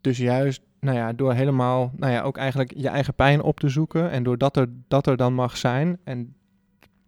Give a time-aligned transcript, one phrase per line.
[0.00, 3.68] dus juist, nou ja, door helemaal, nou ja, ook eigenlijk je eigen pijn op te
[3.68, 4.10] zoeken.
[4.10, 6.34] En doordat er, dat er dan mag zijn en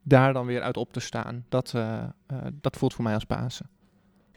[0.02, 1.44] daar dan weer uit op te staan.
[1.48, 2.02] Dat, uh,
[2.32, 3.70] uh, dat voelt voor mij als Pasen.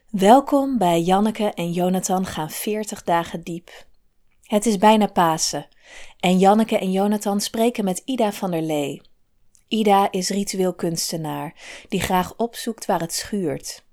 [0.10, 3.70] Welkom bij Janneke en Jonathan gaan 40 dagen diep.
[4.42, 5.68] Het is bijna Pasen
[6.20, 9.02] en Janneke en Jonathan spreken met Ida van der Lee.
[9.68, 11.54] Ida is ritueel kunstenaar
[11.90, 13.84] die graag opzoekt waar het schuurt.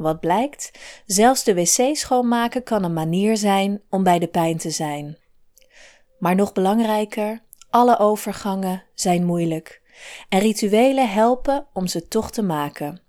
[0.00, 0.70] Wat blijkt?
[1.06, 5.18] Zelfs de wc schoonmaken kan een manier zijn om bij de pijn te zijn.
[6.18, 9.82] Maar nog belangrijker, alle overgangen zijn moeilijk
[10.28, 13.00] en rituelen helpen om ze toch te maken.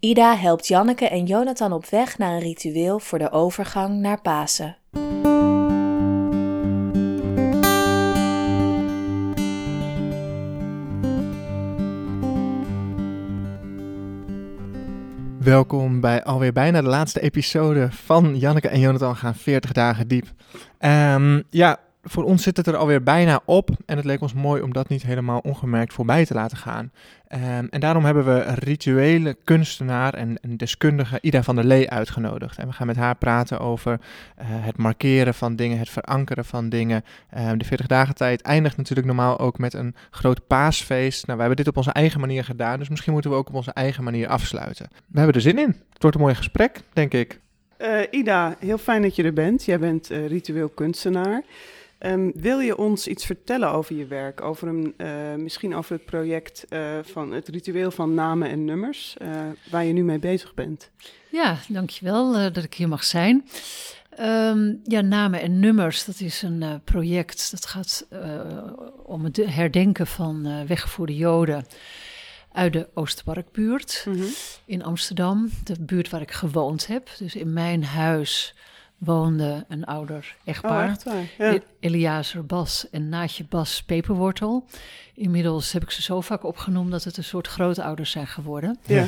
[0.00, 4.76] Ida helpt Janneke en Jonathan op weg naar een ritueel voor de overgang naar Pasen.
[15.44, 20.26] Welkom bij alweer bijna de laatste episode van Janneke en Jonathan gaan 40 dagen diep.
[20.80, 24.62] Um, ja, voor ons zit het er alweer bijna op en het leek ons mooi
[24.62, 26.92] om dat niet helemaal ongemerkt voorbij te laten gaan.
[27.34, 32.58] Um, en daarom hebben we rituele kunstenaar en deskundige Ida van der Lee uitgenodigd.
[32.58, 36.68] En we gaan met haar praten over uh, het markeren van dingen, het verankeren van
[36.68, 37.04] dingen.
[37.38, 41.26] Um, de 40 dagen tijd eindigt natuurlijk normaal ook met een groot paasfeest.
[41.26, 43.54] Nou, we hebben dit op onze eigen manier gedaan, dus misschien moeten we ook op
[43.54, 44.86] onze eigen manier afsluiten.
[44.90, 45.76] We hebben er zin in.
[45.92, 47.40] Het wordt een mooi gesprek, denk ik.
[47.78, 49.64] Uh, Ida, heel fijn dat je er bent.
[49.64, 51.42] Jij bent uh, ritueel kunstenaar.
[52.06, 54.40] Um, wil je ons iets vertellen over je werk?
[54.40, 59.16] Over een, uh, misschien over het project uh, van het ritueel van namen en nummers,
[59.22, 59.28] uh,
[59.70, 60.90] waar je nu mee bezig bent?
[61.30, 63.48] Ja, dankjewel dat ik hier mag zijn.
[64.20, 68.06] Um, ja, namen en nummers, dat is een project dat gaat
[69.02, 71.66] om het herdenken van weggevoerde Joden
[72.52, 74.28] uit de Oosterparkbuurt mm -hmm.
[74.64, 77.08] in Amsterdam, de buurt waar ik gewoond heb.
[77.18, 78.54] Dus in mijn huis
[79.04, 80.84] woonde een ouder echtpaar.
[80.84, 81.24] Oh, echt waar?
[81.38, 81.58] Ja.
[81.80, 84.64] Eliazer Bas en Naatje Bas Peperwortel.
[85.14, 88.78] Inmiddels heb ik ze zo vaak opgenoemd dat het een soort grootouders zijn geworden.
[88.86, 89.06] Ja.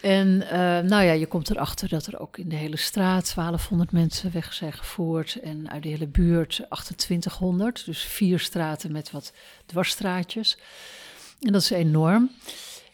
[0.00, 0.50] En uh,
[0.90, 4.52] nou ja, je komt erachter dat er ook in de hele straat 1200 mensen weg
[4.52, 5.40] zijn gevoerd.
[5.42, 7.84] En uit de hele buurt 2800.
[7.84, 9.32] Dus vier straten met wat
[9.66, 10.58] dwarsstraatjes.
[11.40, 12.30] En dat is enorm.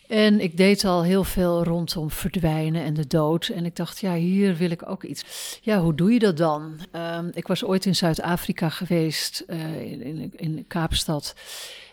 [0.08, 3.48] En ik deed al heel veel rondom verdwijnen en de dood.
[3.48, 5.24] En ik dacht, ja, hier wil ik ook iets.
[5.62, 6.80] Ja, hoe doe je dat dan?
[6.92, 11.34] Um, ik was ooit in Zuid-Afrika geweest, uh, in, in, in, Kaapstad.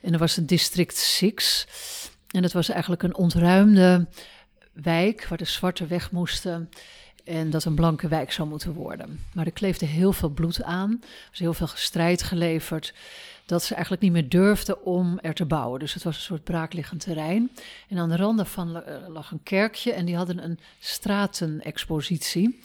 [0.01, 1.67] En er was een district 6.
[2.31, 4.07] En dat was eigenlijk een ontruimde
[4.73, 6.69] wijk waar de zwarten weg moesten.
[7.23, 9.19] En dat een blanke wijk zou moeten worden.
[9.33, 10.91] Maar er kleefde heel veel bloed aan.
[11.01, 12.93] Er was heel veel strijd geleverd
[13.45, 15.79] dat ze eigenlijk niet meer durfden om er te bouwen.
[15.79, 17.51] Dus het was een soort braakliggend terrein.
[17.89, 22.61] En aan de randen van lag een kerkje en die hadden een stratenexpositie.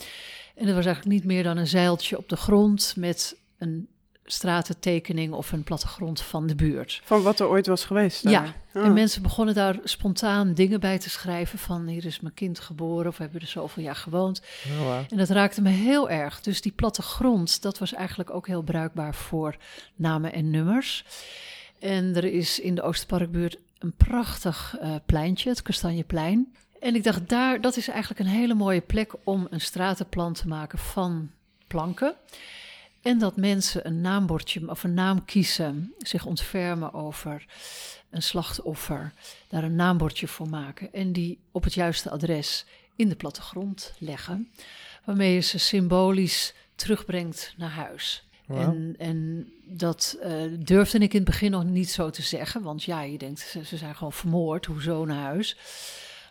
[0.55, 3.89] En dat was eigenlijk niet meer dan een zeiltje op de grond met een
[4.31, 7.01] stratentekening of een plattegrond van de buurt.
[7.05, 8.33] Van wat er ooit was geweest daar.
[8.33, 8.85] Ja, oh.
[8.85, 13.07] en mensen begonnen daar spontaan dingen bij te schrijven van hier is mijn kind geboren
[13.07, 14.43] of we hebben er zoveel jaar gewoond.
[14.67, 15.03] Oh, wow.
[15.11, 16.41] En dat raakte me heel erg.
[16.41, 19.57] Dus die plattegrond, dat was eigenlijk ook heel bruikbaar voor
[19.97, 21.05] namen en nummers.
[21.79, 26.55] En er is in de Oosterparkbuurt een prachtig uh, pleintje, het Kastanjeplein.
[26.81, 30.49] En ik dacht, daar, dat is eigenlijk een hele mooie plek om een stratenplan te
[30.49, 31.31] maken van
[31.67, 32.15] planken.
[33.03, 37.47] En dat mensen een naambordje of een naam kiezen, zich ontfermen over
[38.11, 39.13] een slachtoffer,
[39.49, 42.65] daar een naambordje voor maken en die op het juiste adres
[42.97, 44.51] in de plattegrond leggen,
[45.05, 48.25] waarmee je ze symbolisch terugbrengt naar huis.
[48.47, 48.61] Wow.
[48.61, 52.83] En, en dat uh, durfde ik in het begin nog niet zo te zeggen, want
[52.83, 55.57] ja, je denkt ze, ze zijn gewoon vermoord, hoezo naar huis?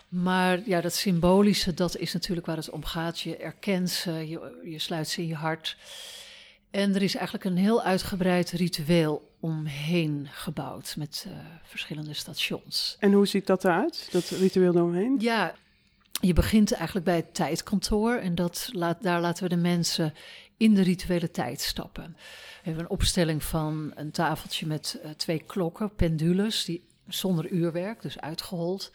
[0.09, 3.19] Maar ja, dat symbolische, dat is natuurlijk waar het om gaat.
[3.19, 5.77] Je erkent ze, je, je sluit ze in je hart.
[6.71, 12.95] En er is eigenlijk een heel uitgebreid ritueel omheen gebouwd met uh, verschillende stations.
[12.99, 15.15] En hoe ziet dat eruit, dat ritueel eromheen?
[15.19, 15.55] Ja,
[16.21, 20.13] je begint eigenlijk bij het tijdkantoor en dat laat, daar laten we de mensen
[20.57, 22.15] in de rituele tijd stappen.
[22.15, 28.01] We hebben een opstelling van een tafeltje met uh, twee klokken, pendules, die zonder uurwerk,
[28.01, 28.91] dus uitgehold.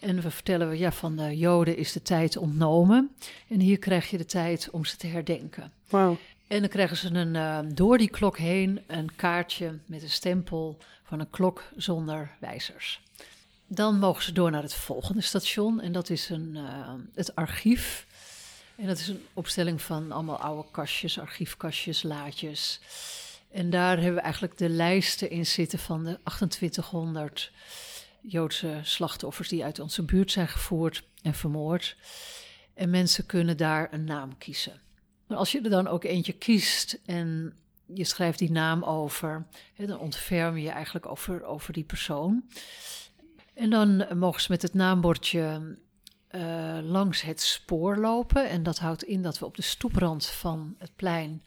[0.00, 3.10] En we vertellen, ja, van de Joden is de tijd ontnomen.
[3.48, 5.72] En hier krijg je de tijd om ze te herdenken.
[5.88, 6.16] Wow.
[6.46, 10.78] En dan krijgen ze een, uh, door die klok heen een kaartje met een stempel
[11.02, 13.00] van een klok zonder wijzers.
[13.66, 18.06] Dan mogen ze door naar het volgende station en dat is een, uh, het archief.
[18.76, 22.80] En dat is een opstelling van allemaal oude kastjes, archiefkastjes, laadjes.
[23.50, 27.52] En daar hebben we eigenlijk de lijsten in zitten van de 2800
[28.20, 31.96] Joodse slachtoffers die uit onze buurt zijn gevoerd en vermoord.
[32.74, 34.80] En mensen kunnen daar een naam kiezen.
[35.28, 37.54] Als je er dan ook eentje kiest en
[37.86, 42.44] je schrijft die naam over, hè, dan ontferm je eigenlijk over, over die persoon.
[43.54, 45.76] En dan mogen ze met het naambordje
[46.30, 48.48] uh, langs het spoor lopen.
[48.48, 51.42] En dat houdt in dat we op de stoeprand van het plein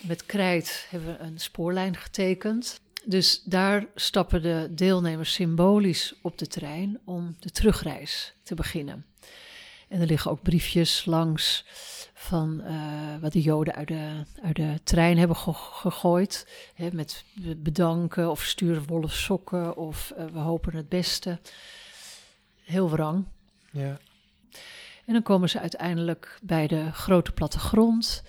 [0.00, 2.80] met krijt hebben een spoorlijn getekend.
[3.04, 9.04] Dus daar stappen de deelnemers symbolisch op de trein om de terugreis te beginnen.
[9.94, 11.64] En er liggen ook briefjes langs
[12.14, 16.46] van uh, wat de Joden uit de, uit de trein hebben gegooid.
[16.74, 17.24] Hè, met
[17.56, 21.38] bedanken of stuur wollen sokken of uh, we hopen het beste.
[22.64, 23.24] Heel wrang.
[23.70, 23.98] Ja.
[25.04, 28.22] En dan komen ze uiteindelijk bij de grote plattegrond.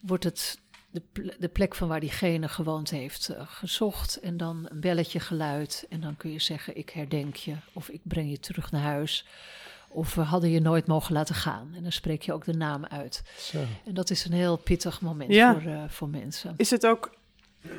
[0.00, 0.60] Wordt het
[0.90, 1.02] de,
[1.38, 4.20] de plek van waar diegene gewoond heeft uh, gezocht.
[4.20, 5.86] En dan een belletje geluid.
[5.88, 7.54] En dan kun je zeggen: Ik herdenk je.
[7.72, 9.26] Of ik breng je terug naar huis.
[9.94, 11.72] Of we hadden je nooit mogen laten gaan.
[11.76, 13.22] En dan spreek je ook de naam uit.
[13.38, 13.58] Zo.
[13.84, 15.52] En dat is een heel pittig moment Ja.
[15.60, 16.54] voor, eh, voor mensen.
[16.56, 17.14] Is het ook,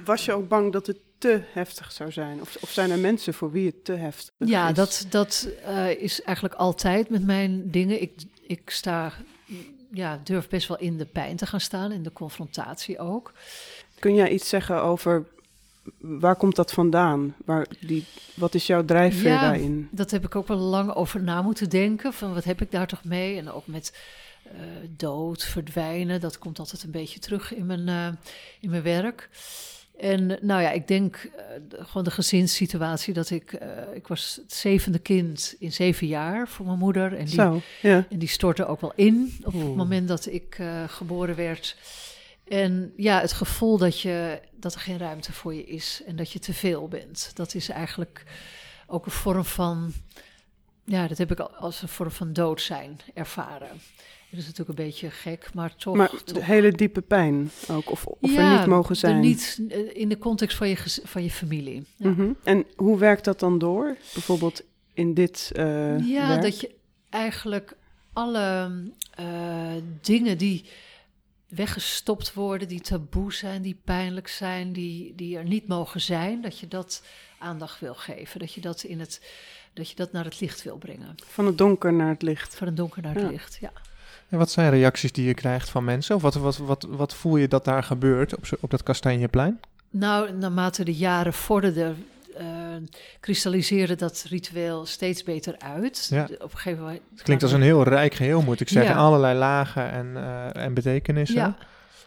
[0.06, 2.42] was je ook bang dat het te heftig zou zijn?
[2.42, 4.76] Of, of zijn er mensen voor wie het te heftig Ja, is?
[4.76, 8.02] dat, dat eh, is eigenlijk altijd met mijn dingen.
[8.02, 9.12] Ik, ik sta,
[9.92, 13.34] ja, durf best wel in de pijn te gaan staan, in de confrontatie ook.
[14.00, 15.26] Kun jij iets zeggen over
[16.00, 17.36] waar komt dat vandaan?
[17.46, 19.42] Waar die, wat is jouw drijfveer Ja.
[19.42, 19.88] daarin?
[19.92, 22.14] Dat heb ik ook wel lang over na moeten denken.
[22.14, 23.38] Van wat heb ik daar toch mee?
[23.38, 23.98] En ook met
[24.44, 24.52] eh,
[24.98, 26.20] dood, verdwijnen.
[26.22, 28.08] Dat komt altijd een beetje terug in mijn, eh,
[28.60, 29.30] in mijn werk.
[30.00, 31.44] En nou ja, ik denk eh,
[31.86, 33.54] gewoon de gezinssituatie dat ik...
[33.54, 37.14] eh, ik was het zevende kind in zeven jaar voor mijn moeder.
[37.18, 38.06] En die, Zo, ja.
[38.10, 41.76] en die stortte ook wel in op het moment dat ik eh, geboren werd.
[42.48, 46.32] En ja, het gevoel dat, je, dat er geen ruimte voor je is en dat
[46.32, 47.32] je te veel bent.
[47.34, 48.24] Dat is eigenlijk
[48.88, 49.94] ook een vorm van,
[50.84, 53.70] ja, dat heb ik al als een vorm van dood zijn ervaren.
[54.30, 55.96] Dat is natuurlijk een beetje gek, maar toch.
[55.96, 59.20] Maar toch hele diepe pijn ook, of, of Ja, er niet mogen zijn.
[59.20, 61.86] niet eh, in de context van je, van je familie.
[61.96, 62.10] Ja.
[62.10, 62.32] Mhm.
[62.44, 63.98] En hoe werkt dat dan door?
[64.14, 64.64] Bijvoorbeeld
[64.94, 66.42] in dit eh Ja, werk?
[66.42, 66.76] dat je
[67.10, 67.76] eigenlijk
[68.14, 68.72] alle
[69.16, 69.26] eh,
[70.02, 70.66] dingen die
[71.56, 76.60] weggestopt worden, die taboe zijn, die pijnlijk zijn, die, die er niet mogen zijn, dat
[76.60, 77.04] je dat
[77.40, 78.40] aandacht wil geven.
[78.40, 79.22] Dat je dat, in het,
[79.74, 81.16] dat, je dat naar het licht wil brengen.
[81.28, 82.56] Van het donker naar het licht.
[82.56, 83.30] Van het donker naar het Ja.
[83.30, 83.72] licht, ja.
[84.30, 86.16] En wat zijn reacties die je krijgt van mensen?
[86.16, 89.60] Of wat, wat, wat, wat voel je dat daar gebeurt op, op dat Kastanjeplein?
[89.90, 92.06] Nou, naarmate de jaren vorderden,
[93.20, 96.08] kristalliseerde dat ritueel steeds beter uit.
[96.10, 96.24] Ja.
[96.24, 97.02] Op een gegeven moment.
[97.12, 98.96] Het klinkt als een heel rijk geheel, moet ik zeggen.
[98.96, 99.02] Ja.
[99.02, 101.38] Allerlei lagen en, eh, en betekenissen.
[101.38, 101.58] Ja.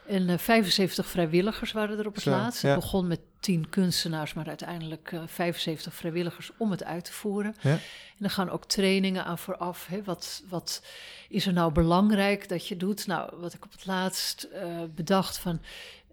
[0.09, 2.63] En eh, 75 vrijwilligers waren er op het Zo, laatst.
[2.63, 2.69] ja.
[2.69, 7.55] Het begon met 10 kunstenaars, maar uiteindelijk eh 75 vrijwilligers om het uit te voeren.
[7.61, 7.71] Ja.
[7.71, 9.87] En er gaan ook trainingen aan vooraf.
[9.87, 10.03] Hè.
[10.05, 10.83] Wat, wat
[11.29, 13.07] is er nou belangrijk dat je doet?
[13.07, 15.61] Nou, wat ik op het laatst eh, bedacht van.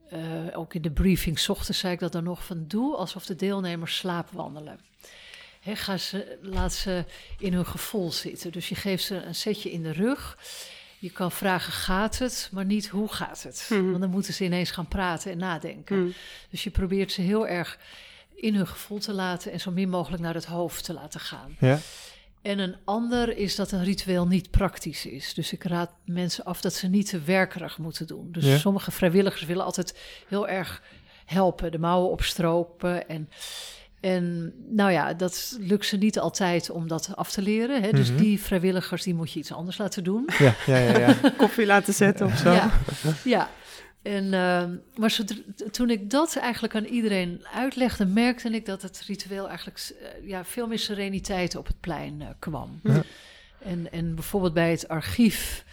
[0.09, 0.19] Eh,
[0.53, 3.35] ook in de briefing 's ochtends zei ik dat dan nog van doe alsof de
[3.35, 4.79] deelnemers slaapwandelen.
[5.61, 7.05] Hè, ga ze, laat ze
[7.39, 8.51] in hun gevoel zitten.
[8.51, 10.37] Dus je geeft ze een setje in de rug.
[10.99, 12.49] Je kan vragen, gaat het?
[12.51, 13.67] Maar niet, hoe gaat het?
[13.69, 13.85] Mhm.
[13.89, 15.97] Want dan moeten ze ineens gaan praten en nadenken.
[15.97, 16.13] Mm.
[16.49, 17.79] Dus je probeert ze heel erg
[18.35, 19.51] in hun gevoel te laten...
[19.51, 21.55] en zo min mogelijk naar het hoofd te laten gaan.
[21.59, 21.79] Ja.
[22.45, 25.33] En een ander is dat een ritueel niet praktisch is.
[25.33, 28.27] Dus ik raad mensen af dat ze niet te werkerig moeten doen.
[28.31, 28.57] Dus Ja.
[28.57, 29.97] sommige vrijwilligers willen altijd
[30.27, 30.81] heel erg
[31.25, 33.09] helpen, de mouwen opstropen.
[33.09, 33.29] En,
[33.99, 37.81] en nou ja, dat lukt ze niet altijd om dat af te leren.
[37.81, 37.91] Hè?
[37.91, 38.17] Dus Mhm.
[38.21, 40.29] die vrijwilligers, die moet je iets anders laten doen.
[40.39, 40.97] Ja, ja, ja.
[40.99, 41.15] ja.
[41.37, 42.51] Koffie laten zetten of zo.
[42.51, 42.71] Ja,
[43.23, 43.49] ja.
[44.05, 49.03] En, ehm, maar zodra- toen ik dat eigenlijk aan iedereen uitlegde, merkte ik dat het
[49.05, 52.79] ritueel eigenlijk eh, ja, veel meer sereniteit op het plein eh, kwam.
[52.83, 53.03] Ja.
[53.59, 55.65] En, en bijvoorbeeld bij het archief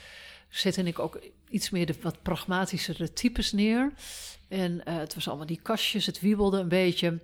[0.49, 3.93] zette ik ook iets meer de wat pragmatischere types neer.
[4.49, 7.19] En eh, het was allemaal die kastjes, het wiebelde een beetje.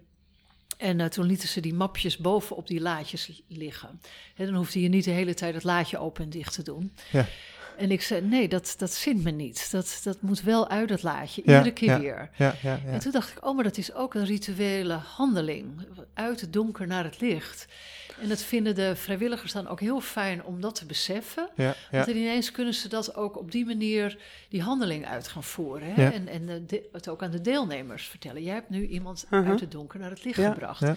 [0.77, 4.01] En toen lieten ze die mapjes bovenop die laadjes liggen.
[4.37, 6.93] En dan hoefde je niet de hele tijd het laadje open en dicht te doen.
[7.13, 7.27] Ja.
[7.79, 9.71] En ik zei, nee, dat, dat zint me niet.
[9.71, 12.01] Dat, dat moet wel uit het laadje, Ja, iedere keer ja.
[12.01, 12.31] weer.
[12.37, 12.93] ja, ja, ja.
[12.93, 15.87] En toen dacht ik, oh, maar dat is ook een rituele handeling.
[16.15, 17.67] Uit het donker naar het licht.
[18.21, 21.49] En dat vinden de vrijwilligers dan ook heel fijn om dat te beseffen.
[21.57, 21.75] ja, ja.
[21.91, 24.19] Want ineens kunnen ze dat ook op die manier,
[24.49, 25.95] die handeling uit gaan voeren.
[25.95, 26.03] Hè?
[26.03, 26.13] Ja.
[26.13, 28.43] En, en de- de- het ook aan de deelnemers vertellen.
[28.43, 30.53] Jij hebt nu iemand uit het donker naar het licht Ja.
[30.53, 30.81] gebracht.
[30.81, 30.97] Ja.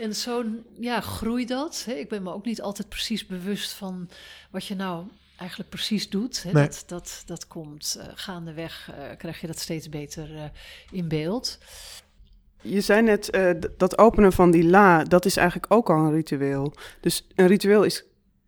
[0.00, 0.44] En zo
[0.80, 1.82] ja, groeit dat.
[1.86, 1.92] Hè?
[1.92, 4.08] Ik ben me ook niet altijd precies bewust van
[4.50, 5.04] wat je nou
[5.36, 6.42] eigenlijk precies doet.
[6.42, 6.52] Hè?
[6.52, 6.64] Nee.
[6.64, 10.44] Dat, dat, dat komt eh, gaandeweg, eh, krijg je dat steeds beter eh,
[10.90, 11.58] in beeld.
[12.60, 16.12] Je zei net, eh, dat openen van die la, dat is eigenlijk ook al een
[16.12, 16.72] ritueel.
[17.00, 18.04] Dus een ritueel is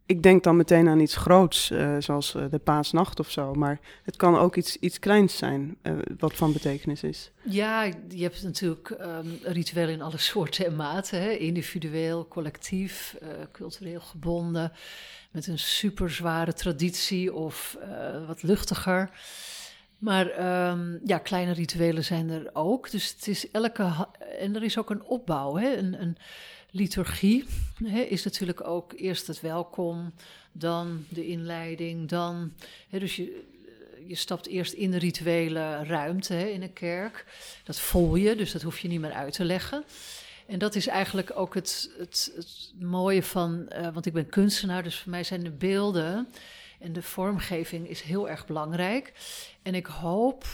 [0.06, 3.54] ik denk dan meteen aan iets groots, uh, zoals uh, de paasnacht of zo.
[3.54, 7.30] Maar het kan ook iets, iets kleins zijn, uh, wat van betekenis is.
[7.42, 11.22] Ja, je hebt natuurlijk um, rituelen in alle soorten en maten.
[11.22, 11.30] Hè?
[11.30, 13.16] Individueel, collectief,
[13.52, 14.72] cultureel gebonden.
[15.36, 17.78] Met een super zware traditie of
[18.26, 19.10] wat luchtiger.
[19.98, 20.26] Maar
[20.70, 22.90] um, ja, kleine rituelen zijn er ook.
[22.90, 24.08] Dus het is elke.
[24.38, 25.56] En er is ook een opbouw.
[25.56, 25.76] Hè?
[25.76, 26.16] Een, een
[26.70, 27.44] liturgie
[27.84, 30.12] hè, is natuurlijk ook eerst het welkom,
[30.52, 32.52] dan de inleiding, dan.
[32.88, 33.44] Hè, dus je,
[34.06, 37.24] je stapt eerst in de rituele ruimte hè, in een kerk.
[37.64, 39.84] Dat voel je, dus dat hoef je niet meer uit te leggen.
[40.46, 42.32] En dat is eigenlijk ook het, het,
[42.80, 46.28] mooie van, uh, want ik ben kunstenaar, dus voor mij zijn de beelden
[46.78, 49.12] en de vormgeving is heel erg belangrijk.
[49.62, 50.44] En ik hoop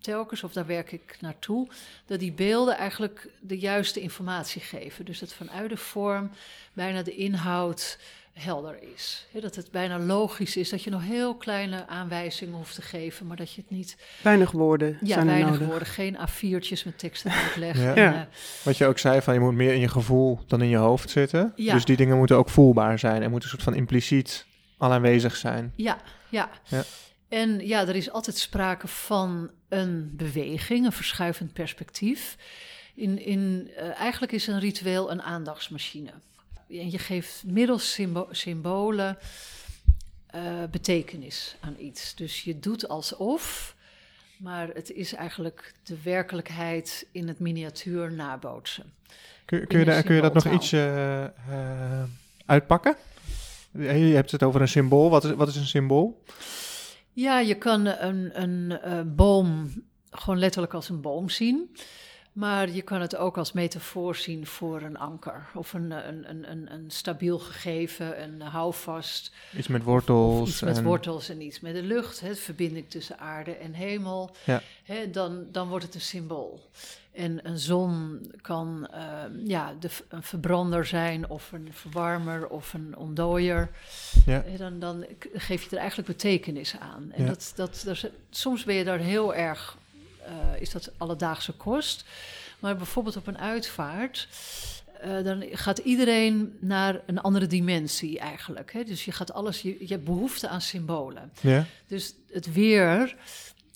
[0.00, 1.68] telkens, of daar werk ik naartoe,
[2.06, 5.04] dat die beelden eigenlijk de juiste informatie geven.
[5.04, 6.30] Dus dat vanuit de vorm
[6.72, 7.98] bijna de inhoud
[8.32, 9.26] helder is.
[9.40, 13.36] dat het bijna logisch is dat je nog heel kleine aanwijzingen hoeft te geven, maar
[13.36, 13.96] dat je het niet...
[14.22, 15.66] Weinig woorden ja, zijn weinig nodig.
[15.66, 15.88] woorden.
[15.88, 17.94] Geen A4'tjes met teksten uitleggen.
[17.94, 18.14] Ja.
[18.14, 18.20] Uh,
[18.62, 21.10] Wat je ook zei, van je moet meer in je gevoel dan in je hoofd
[21.10, 21.52] zitten.
[21.56, 21.74] Ja.
[21.74, 24.46] Dus die dingen moeten ook voelbaar zijn en moeten een soort van impliciet
[24.78, 25.72] al aanwezig zijn.
[25.76, 25.98] Ja,
[26.28, 26.50] ja.
[26.68, 26.84] Ja.
[27.28, 32.36] En ja, er is altijd sprake van een beweging, een verschuivend perspectief.
[32.94, 36.10] In, in, uh, eigenlijk is een ritueel een aandachtsmachine.
[36.80, 39.18] En je geeft middels symbo symbolen
[40.34, 42.14] uh, betekenis aan iets.
[42.14, 43.76] Dus je doet alsof,
[44.36, 48.92] maar het is eigenlijk de werkelijkheid in het miniatuur nabootsen.
[49.44, 51.24] Kun, kun, je, daar, kun je dat nog iets uh,
[52.46, 52.96] uitpakken?
[53.72, 55.10] Je hebt het over een symbool.
[55.10, 56.22] Wat is, wat is een symbool?
[57.12, 59.72] Ja, je kan een, een uh, boom
[60.10, 61.76] gewoon letterlijk als een boom zien.
[62.32, 65.46] Maar je kan het ook als metafoor zien voor een anker.
[65.54, 69.34] Of een, een, een, een, een stabiel gegeven, een houvast.
[69.56, 70.48] Iets met wortels.
[70.48, 70.84] Iets met en...
[70.84, 72.20] wortels en iets met de lucht.
[72.20, 74.30] Hè, verbinding tussen aarde en hemel.
[74.44, 74.62] Ja.
[74.82, 76.60] Hè, dan, dan wordt het een symbool.
[77.12, 82.96] En een zon kan uh, ja, de, een verbrander zijn, of een verwarmer, of een
[82.96, 83.70] ontdooier.
[84.26, 84.42] Ja.
[84.42, 87.12] En dan, dan geef je er eigenlijk betekenis aan.
[87.12, 87.34] En Ja.
[87.54, 89.76] dat, dat, soms ben je daar heel erg,
[90.26, 92.04] eh, is dat alledaagse kost.
[92.58, 94.28] Maar bijvoorbeeld op een uitvaart,
[95.00, 98.72] eh, dan gaat iedereen naar een andere dimensie eigenlijk.
[98.72, 98.84] Hè?
[98.84, 101.32] Dus je gaat alles, je, je hebt behoefte aan symbolen.
[101.40, 101.64] Ja?
[101.86, 103.16] Dus het weer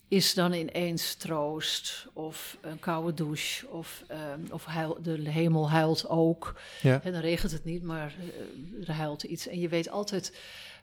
[0.08, 6.08] is dan ineens troost of een koude douche of, ehm, of huil, de hemel huilt
[6.08, 6.60] ook.
[6.82, 7.00] Ja.
[7.02, 9.46] En dan regent het niet, maar eh, er huilt iets.
[9.46, 10.32] En je weet altijd,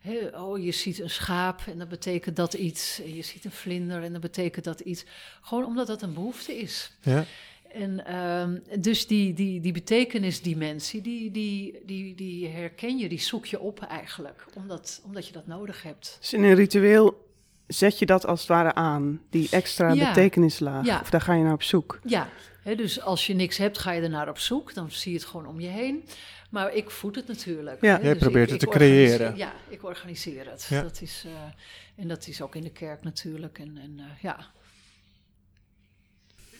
[0.04, 3.02] hè, oh je ziet een schaap en dat betekent dat iets.
[3.02, 5.06] En je ziet een vlinder en dat betekent dat iets.
[5.42, 6.92] Gewoon omdat dat een behoefte is.
[7.02, 7.26] Ja.
[7.72, 13.46] En ehm, dus die, die, die betekenisdimensie, die, die, die, die herken je, die zoek
[13.46, 14.46] je op eigenlijk.
[14.54, 16.18] Omdat, omdat je dat nodig hebt.
[16.20, 17.33] Dus in een ritueel
[17.68, 20.08] zet je dat als het ware aan, die extra Ja.
[20.14, 20.86] betekenislaag.
[20.86, 21.00] Ja.
[21.02, 22.00] Of daar ga je naar op zoek.
[22.04, 22.30] Ja,
[22.62, 24.74] hè, dus als je niks hebt, ga je ernaar op zoek.
[24.74, 26.04] Dan zie je het gewoon om je heen.
[26.50, 27.82] Maar ik voed het natuurlijk.
[27.82, 27.96] Ja.
[27.98, 29.36] hè, Jij dus probeert ik- het te ik creëren.
[29.38, 30.66] Ja, ik organiseer het.
[30.70, 30.82] Ja.
[30.82, 33.60] Dat is, eh, en dat is ook in de kerk natuurlijk.
[33.60, 34.38] En, en eh, ja.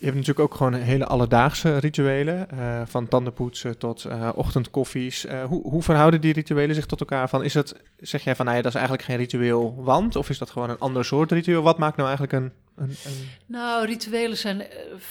[0.04, 2.50] Je hebt natuurlijk ook gewoon hele alledaagse rituelen.
[2.50, 5.26] eh, van tandenpoetsen tot eh, ochtendkoffies.
[5.26, 7.30] Eh, hoe, hoe verhouden die rituelen zich tot elkaar?
[7.30, 10.16] Van, is het, zeg jij van, nou ja, dat is eigenlijk geen ritueel, want?
[10.16, 11.62] Of is dat gewoon een ander soort ritueel?
[11.62, 12.52] Wat maakt nou eigenlijk een...
[12.76, 13.30] een, een...
[13.46, 14.64] Nou, rituelen zijn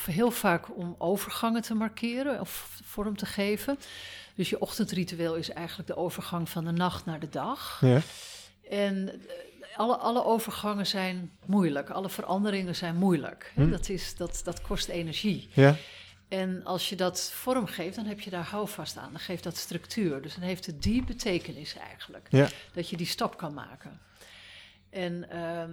[0.07, 3.79] heel vaak om overgangen te markeren of vorm te geven.
[4.35, 7.79] Dus je ochtendritueel is eigenlijk de overgang van de nacht naar de dag.
[7.81, 8.01] Ja.
[8.71, 9.11] En
[9.77, 13.53] alle, alle overgangen zijn moeilijk, alle veranderingen zijn moeilijk.
[13.55, 13.71] Hm.
[13.71, 15.49] Dat, is, dat, dat kost energie.
[15.53, 15.77] Ja,
[16.29, 19.11] En als je dat vorm geeft, dan heb je daar houvast aan.
[19.11, 20.23] Dan geeft dat structuur.
[20.23, 22.27] Dus dan heeft het die betekenis eigenlijk.
[22.31, 22.49] Ja.
[22.73, 24.01] Dat je die stap kan maken.
[24.91, 25.71] En, ehm,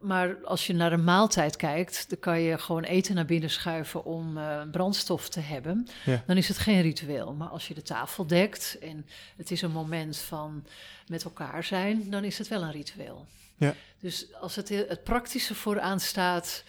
[0.00, 4.04] maar als je naar een maaltijd kijkt, dan kan je gewoon eten naar binnen schuiven
[4.04, 5.88] om eh, brandstof te hebben.
[6.04, 6.22] Ja.
[6.26, 7.32] Dan is het geen ritueel.
[7.32, 9.06] Maar als je de tafel dekt en
[9.36, 10.66] het is een moment van
[11.06, 13.26] met elkaar zijn, dan is het wel een ritueel.
[13.56, 13.74] Ja.
[14.00, 16.64] Dus als het, het praktische vooraan staat,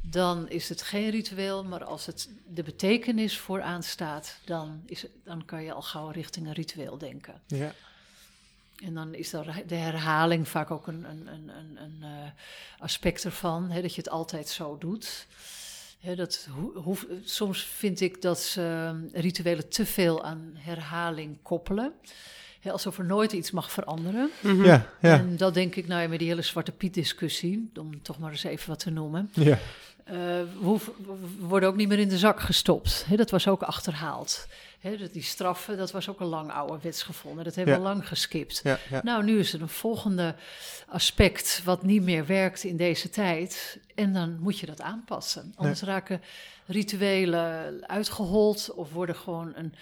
[0.00, 1.64] dan is het geen ritueel.
[1.64, 6.08] Maar als het de betekenis vooraan staat, dan, is het, dan kan je al gauw
[6.08, 7.40] richting een ritueel denken.
[7.46, 7.74] ja.
[8.84, 12.30] En dan is er de herhaling vaak ook een, een, een, een, een eh,
[12.78, 15.26] aspect ervan, hè, dat je het altijd zo doet.
[16.00, 16.48] Hè, dat
[17.24, 21.92] soms vind ik dat ze eh, rituelen te veel aan herhaling koppelen.
[22.60, 24.30] Hè, alsof er nooit iets mag veranderen.
[24.40, 24.64] Mhm.
[24.64, 28.02] ja, ja, En dat denk ik nou ja, met die hele Zwarte Piet discussie, om
[28.02, 29.30] toch maar eens even wat te noemen.
[29.32, 29.58] ja.
[30.10, 30.80] Uh, we,
[31.38, 33.04] worden ook niet meer in de zak gestopt.
[33.06, 34.46] He, dat was ook achterhaald.
[34.80, 37.44] He, die straffen, dat was ook al lang ouderwets gevonden.
[37.44, 38.60] Dat hebben we lang geskipt.
[38.62, 39.00] Ja, ja.
[39.04, 40.34] Nou, nu is er een volgende
[40.88, 43.80] aspect wat niet meer werkt in deze tijd.
[43.94, 45.52] En dan moet je dat aanpassen.
[45.56, 46.22] Anders raken
[46.66, 49.74] rituelen uitgehold of worden gewoon een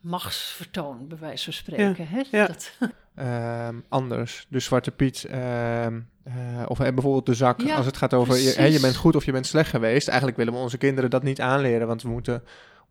[0.00, 2.06] machtsvertoon, bij wijze van spreken.
[2.08, 2.46] Hè?
[2.46, 2.72] Dat...
[3.14, 4.46] Ehm, anders.
[4.48, 6.34] Dus Zwarte Piet, ehm, eh,
[6.66, 9.46] of bijvoorbeeld de zak, als het gaat over je, je, bent goed of je bent
[9.46, 10.08] slecht geweest.
[10.08, 12.42] Eigenlijk willen we onze kinderen dat niet aanleren, want we moeten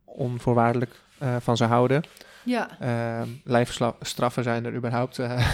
[0.05, 0.91] onvoorwaardelijk
[1.23, 2.03] uh, van ze houden.
[2.43, 2.69] Ja.
[2.81, 5.47] Uh, lijfstraffen zijn er überhaupt uh,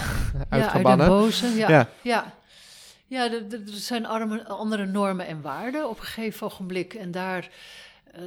[0.50, 1.06] uitgebannen.
[1.06, 1.48] Ja, boze.
[1.48, 1.88] Ja, ja.
[2.02, 2.34] ja.
[3.08, 4.06] ja er zijn
[4.48, 6.94] andere normen en waarden op een gegeven ogenblik.
[6.94, 7.50] En daar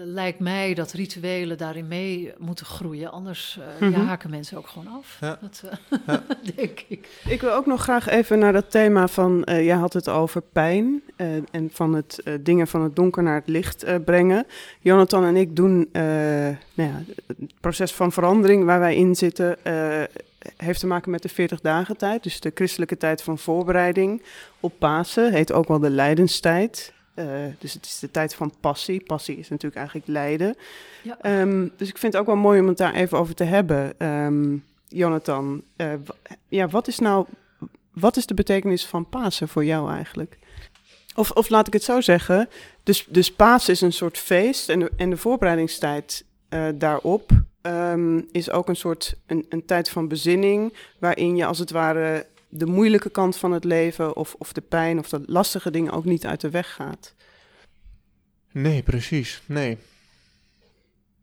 [0.04, 3.10] lijkt mij dat rituelen daarin mee moeten groeien.
[3.10, 4.00] Anders uh, mm -hmm.
[4.00, 5.16] ja, haken mensen ook gewoon af.
[5.20, 5.38] Ja.
[5.40, 6.22] Dat uh, ja.
[6.56, 7.08] denk ik.
[7.28, 9.42] Ik wil ook nog graag even naar dat thema van...
[9.46, 11.02] jij had het over pijn
[11.50, 14.46] en van het dingen van het donker naar het licht brengen.
[14.80, 19.56] Jonathan en ik doen nou ja, het proces van verandering waar wij in zitten...
[20.56, 22.22] heeft te maken met de 40 dagen tijd.
[22.22, 24.22] Dus de christelijke tijd van voorbereiding
[24.60, 25.32] op Pasen.
[25.32, 26.92] Heet ook wel de lijdenstijd.
[27.14, 27.26] Uh,
[27.58, 29.02] dus het is de tijd van passie.
[29.02, 30.56] Passie is natuurlijk eigenlijk lijden.
[31.02, 31.40] Ja.
[31.40, 34.06] Um, dus ik vind het ook wel mooi om het daar even over te hebben.
[34.06, 35.92] Um, Jonathan, uh,
[36.48, 37.26] ja, wat is nou,
[37.92, 40.38] wat is de betekenis van Pasen voor jou eigenlijk?
[41.14, 42.48] Of, of laat ik het zo zeggen,
[42.82, 47.30] dus, dus Pasen is een soort feest en de, en de voorbereidingstijd uh, daarop
[47.62, 52.26] um, is ook een soort een, een tijd van bezinning, waarin je als het ware
[52.50, 56.04] de moeilijke kant van het leven of, of de pijn of de lastige dingen ook
[56.04, 57.14] niet uit de weg gaat.
[58.52, 59.42] Nee, precies.
[59.46, 59.78] Nee.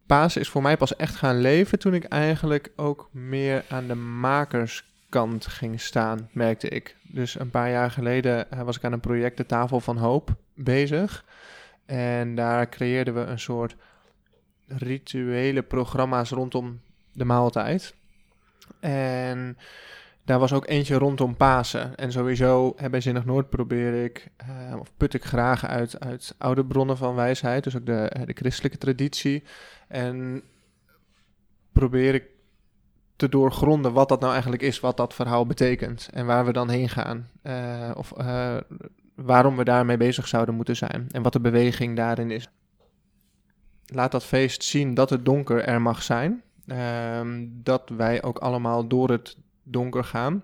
[0.06, 3.96] Pasen is voor mij pas echt gaan leven toen ik eigenlijk ook meer aan de
[3.96, 6.96] makerskant ging staan, merkte ik.
[7.02, 11.26] Dus een paar jaar geleden was ik aan een project De Tafel van Hoop bezig.
[11.86, 13.76] En daar creëerden we een soort
[14.68, 16.82] rituele programma's rondom
[17.12, 17.96] de maaltijd.
[18.80, 19.58] En
[20.28, 21.96] daar was ook eentje rondom Pasen.
[21.96, 26.66] En sowieso bij Zinnig Noord probeer ik, uh, of put ik graag uit, uit oude
[26.66, 27.64] bronnen van wijsheid.
[27.64, 29.44] Dus ook de, de christelijke traditie.
[29.88, 30.42] En
[31.72, 32.26] probeer ik
[33.16, 36.10] te doorgronden wat dat nou eigenlijk is, wat dat verhaal betekent.
[36.14, 37.30] En waar we dan heen gaan.
[37.44, 38.14] Uh, of
[39.16, 41.08] waarom we daarmee bezig zouden moeten zijn.
[41.12, 42.50] En wat de beweging daarin is.
[43.86, 46.42] Laat dat feest zien dat het donker er mag zijn.
[46.66, 49.38] Uh, dat wij ook allemaal door het
[49.72, 50.44] donker gaan.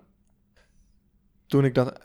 [1.46, 2.00] Toen ik dat,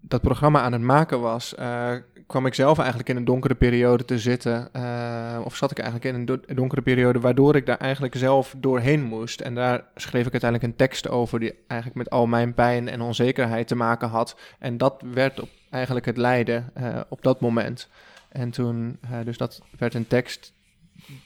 [0.00, 1.92] dat programma aan het maken was, uh,
[2.26, 4.68] kwam ik zelf eigenlijk in een donkere periode te zitten.
[4.76, 8.54] Uh, of zat ik eigenlijk in een do donkere periode, waardoor ik daar eigenlijk zelf
[8.58, 9.40] doorheen moest.
[9.40, 13.00] En daar schreef ik uiteindelijk een tekst over die eigenlijk met al mijn pijn en
[13.00, 14.40] onzekerheid te maken had.
[14.58, 17.88] En dat werd op, eigenlijk het lijden uh, op dat moment.
[18.28, 20.52] En toen, dus dat werd een tekst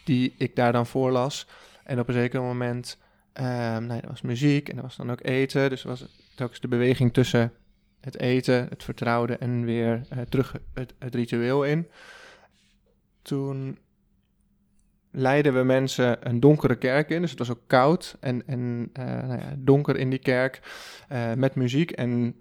[0.04, 1.46] die ik daar dan voorlas.
[1.84, 2.98] En op een zeker moment
[3.40, 5.70] Um, nee, er was muziek en er was dan ook eten.
[5.70, 7.52] Dus er was telkens de beweging tussen
[8.00, 11.88] het eten, het vertrouwde en weer uh, terug het, ritueel in.
[13.22, 13.78] Toen
[15.10, 17.20] leidden we mensen een donkere kerk in.
[17.20, 20.60] Dus het was ook koud en, en uh, nou ja, donker in die kerk
[21.12, 21.90] uh, met muziek.
[21.90, 22.34] En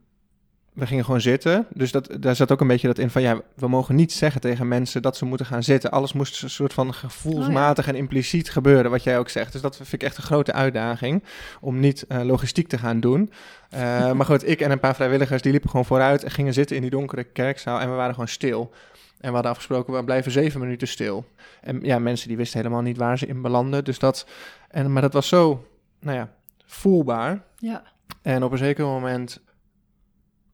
[0.77, 1.67] we gingen gewoon zitten.
[1.73, 4.41] Dus dat, daar zat ook een beetje dat in van ja, we mogen niet zeggen
[4.41, 5.91] tegen mensen dat ze moeten gaan zitten.
[5.91, 7.95] Alles moest een soort van gevoelsmatig oh ja.
[7.95, 9.51] en impliciet gebeuren, wat jij ook zegt.
[9.51, 11.23] Dus dat vind ik echt een grote uitdaging
[11.61, 13.31] om niet uh, logistiek te gaan doen.
[13.73, 13.79] Uh,
[14.17, 16.81] maar goed, ik en een paar vrijwilligers die liepen gewoon vooruit en gingen zitten in
[16.81, 18.71] die donkere kerkzaal en we waren gewoon stil.
[19.19, 21.25] En we hadden afgesproken, we blijven zeven minuten stil.
[21.61, 23.83] En ja, mensen die wisten helemaal niet waar ze in belanden.
[23.83, 24.27] Dus dat,
[24.69, 25.67] en, maar dat was zo,
[25.99, 26.29] nou ja,
[26.65, 27.43] voelbaar.
[27.57, 27.83] Ja.
[28.21, 29.41] En op een zeker moment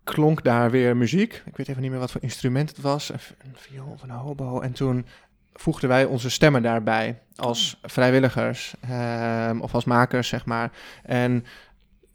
[0.04, 1.42] klonk daar weer muziek.
[1.46, 3.10] Ik weet even niet meer wat voor instrument het was.
[3.10, 4.60] Een viool of een hobo.
[4.60, 5.06] En toen
[5.54, 8.74] voegden wij onze stemmen daarbij als vrijwilligers
[9.50, 10.72] um, of als makers, zeg maar.
[11.04, 11.46] En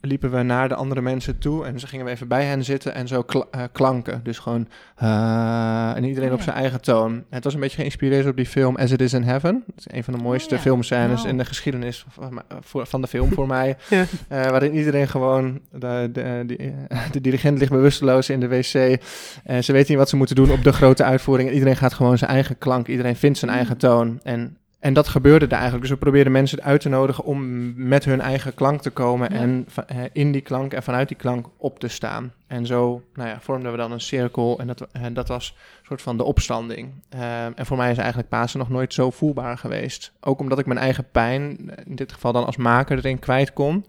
[0.01, 2.95] liepen we naar de andere mensen toe en ze gingen we even bij hen zitten
[2.95, 4.21] en zo kl uh, klanken.
[4.23, 4.69] Dus gewoon
[5.03, 7.25] uh, en iedereen oh, op zijn eigen toon.
[7.31, 9.63] Het was een beetje geïnspireerd op die film As It Is in Heaven.
[9.67, 10.63] Dat is een van de mooiste oh, ja.
[10.63, 11.31] filmscènes wow.
[11.31, 12.43] in de geschiedenis van,
[12.87, 13.77] van de film voor mij.
[13.89, 14.01] ja.
[14.01, 16.73] uh, waarin iedereen gewoon, de, de, de,
[17.13, 19.01] de, dirigent ligt bewusteloos in de wc.
[19.45, 21.49] en ze weten niet wat ze moeten doen op de grote uitvoering.
[21.49, 22.89] En iedereen gaat gewoon zijn eigen klank.
[22.89, 24.21] Iedereen vindt zijn eigen toon.
[24.23, 25.83] En en dat gebeurde er eigenlijk.
[25.83, 29.41] Dus we probeerden mensen uit te nodigen om met hun eigen klank te komen ja.
[29.41, 29.67] en
[30.13, 32.33] in die klank en vanuit die klank op te staan.
[32.47, 35.87] En zo nou ja, vormden we dan een cirkel en dat, uh, dat was een
[35.87, 36.93] soort van de opstanding.
[37.15, 40.13] Uh, en voor mij is eigenlijk Pasen nog nooit zo voelbaar geweest.
[40.21, 43.87] Ook omdat ik mijn eigen pijn, in dit geval dan als maker, erin kwijt kon.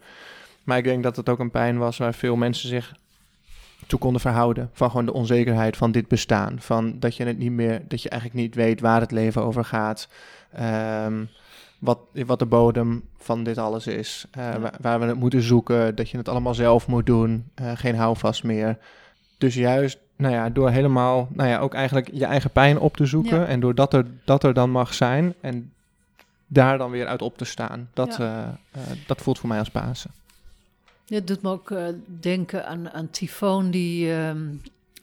[0.63, 2.93] Maar ik denk dat het ook een pijn was waar veel mensen zich
[3.89, 4.69] toe konden verhouden.
[4.73, 6.55] Van gewoon de onzekerheid van dit bestaan.
[6.59, 9.65] Van dat je het niet meer, dat je eigenlijk niet weet waar het leven over
[9.65, 10.07] gaat.
[10.53, 11.23] Ehm,
[11.79, 14.25] wat, wat de bodem van dit alles is.
[14.31, 15.95] eh, waar, waar we het moeten zoeken.
[15.95, 17.45] Dat je het allemaal zelf moet doen.
[17.55, 18.77] eh, geen houvast meer.
[19.37, 23.05] Dus juist, nou ja, door helemaal, nou ja, ook eigenlijk je eigen pijn op te
[23.05, 23.39] zoeken.
[23.39, 23.45] Ja.
[23.45, 25.33] En doordat er, dat er dan mag zijn.
[25.41, 25.71] En
[26.47, 27.89] daar dan weer uit op te staan.
[27.93, 28.59] Dat, Ja.
[28.71, 30.11] eh, dat voelt voor mij als Pasen.
[31.09, 31.83] Ja, het doet me ook eh,
[32.19, 34.37] denken aan, aan Tyfoon, die, ehm,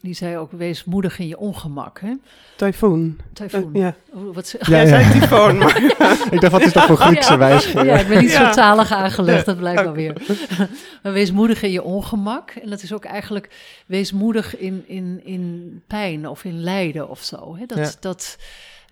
[0.01, 2.01] die zei ook, wees moedig in je ongemak.
[2.01, 2.12] Hè?
[2.57, 3.16] Tyfoon.
[3.33, 3.75] Tyfoon.
[3.75, 3.95] Eh, ja.
[4.12, 5.83] Oh, wat ze- Ja, zei tyfoon, maar...
[6.31, 7.38] Ik dacht, wat is dat voor Griekse Ja.
[7.38, 7.85] wijsgeer?
[7.85, 8.47] Ja, ik ben niet Ja.
[8.47, 10.23] zo talig aangelegd, dat blijkt wel weer.
[11.03, 12.51] maar wees moedig in je ongemak.
[12.51, 13.51] En dat is ook eigenlijk,
[13.87, 17.57] wees moedig in, in, in pijn of in lijden of zo.
[17.57, 17.66] Hè?
[17.66, 17.90] Dat, Ja.
[18.01, 18.38] dat,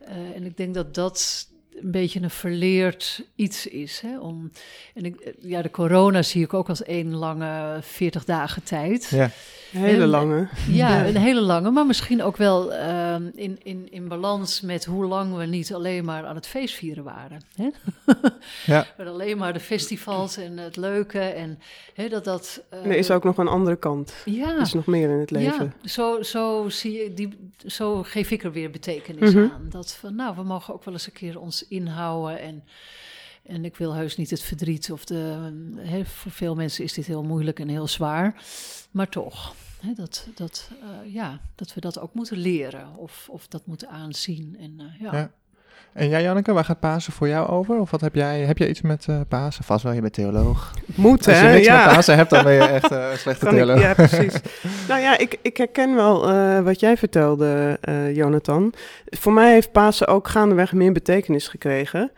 [0.04, 1.46] eh, en ik denk dat dat
[1.82, 4.00] een beetje een verleerd iets is.
[4.00, 4.18] Hè?
[4.20, 4.50] Om,
[4.94, 9.08] en ik, eh, ja, de corona zie ik ook als één lange 40 dagen tijd.
[9.10, 9.30] Ja,
[9.72, 10.48] Een hele En- lange.
[10.68, 11.06] Ja, Ja.
[11.06, 15.36] een hele lange, maar misschien ook wel ehm, in, in, in balans met hoe lang
[15.36, 17.40] we niet alleen maar aan het feestvieren waren.
[17.56, 17.68] Hè?
[18.66, 18.86] Ja.
[18.98, 21.58] Met alleen maar de festivals en het leuke en
[21.94, 22.62] hè, dat dat...
[22.70, 24.14] eh, Er is ook nog een andere kant.
[24.24, 25.74] Ja, Er is nog meer in het leven.
[25.82, 29.42] ja zo, zo, zie je die, zo geef ik er weer betekenis Mhm.
[29.52, 29.66] aan.
[29.70, 32.64] Dat van, nou, we mogen ook wel eens een keer ons inhouden en...
[33.44, 36.04] En ik wil heus niet het verdriet of de.
[36.04, 38.42] Voor veel mensen is dit heel moeilijk en heel zwaar.
[38.90, 39.54] Maar toch,
[39.94, 44.56] dat, dat, eh, ja, dat we dat ook moeten leren of, of dat moeten aanzien.
[44.58, 45.00] En, eh.
[45.00, 45.32] Ja.
[45.94, 47.78] En jij, Janneke, waar gaat Pasen voor jou over?
[47.78, 48.40] Of wat heb jij?
[48.40, 49.64] Heb jij iets met eh Pasen?
[49.64, 50.70] Vast wel, je bent theoloog.
[50.94, 51.52] Moet, Als je hè?
[51.52, 51.84] niks ja.
[51.86, 53.80] met Pasen hebt, dan ben je echt eh, een slechte Kan ik- theoloog.
[53.80, 54.40] ja, precies.
[54.88, 58.72] nou ja, ik, ik herken wel eh, wat jij vertelde, eh, Jonathan.
[59.06, 62.10] Voor mij heeft Pasen ook gaandeweg meer betekenis gekregen.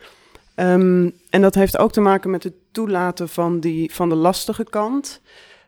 [0.54, 4.64] Ehm, en dat heeft ook te maken met het toelaten van, die, van de lastige
[4.64, 5.20] kant.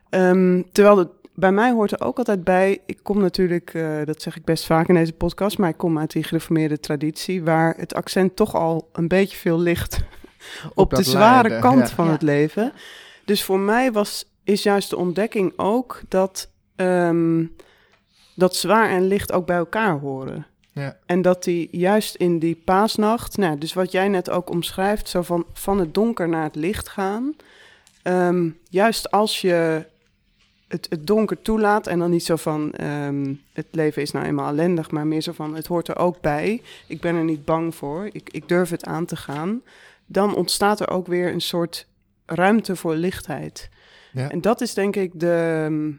[0.09, 4.21] Ehm, terwijl het, bij mij hoort er ook altijd bij, ik kom natuurlijk, eh, dat
[4.21, 7.75] zeg ik best vaak in deze podcast, maar ik kom uit die gereformeerde traditie, waar
[7.77, 9.99] het accent toch al een beetje veel ligt
[10.75, 11.95] op, de zware kant ja.
[11.95, 12.11] van Ja.
[12.11, 12.73] het leven.
[13.25, 17.45] Dus voor mij was, is juist de ontdekking ook dat, ehm,
[18.35, 20.45] dat zwaar en licht ook bij elkaar horen.
[20.71, 20.97] Ja.
[21.05, 25.21] En dat die juist in die paasnacht, nou, dus wat jij net ook omschrijft, zo
[25.21, 27.35] van, van het donker naar het licht gaan.
[28.01, 29.85] Ehm, juist als je
[30.69, 34.47] het, het donker toelaat en dan niet zo van ehm, het leven is nou eenmaal
[34.47, 36.61] ellendig, maar meer zo van het hoort er ook bij.
[36.87, 39.61] Ik ben er niet bang voor, ik, ik durf het aan te gaan.
[40.05, 41.87] Dan ontstaat er ook weer een soort
[42.25, 43.69] ruimte voor lichtheid.
[44.11, 44.29] Ja.
[44.29, 45.93] En dat is denk ik de,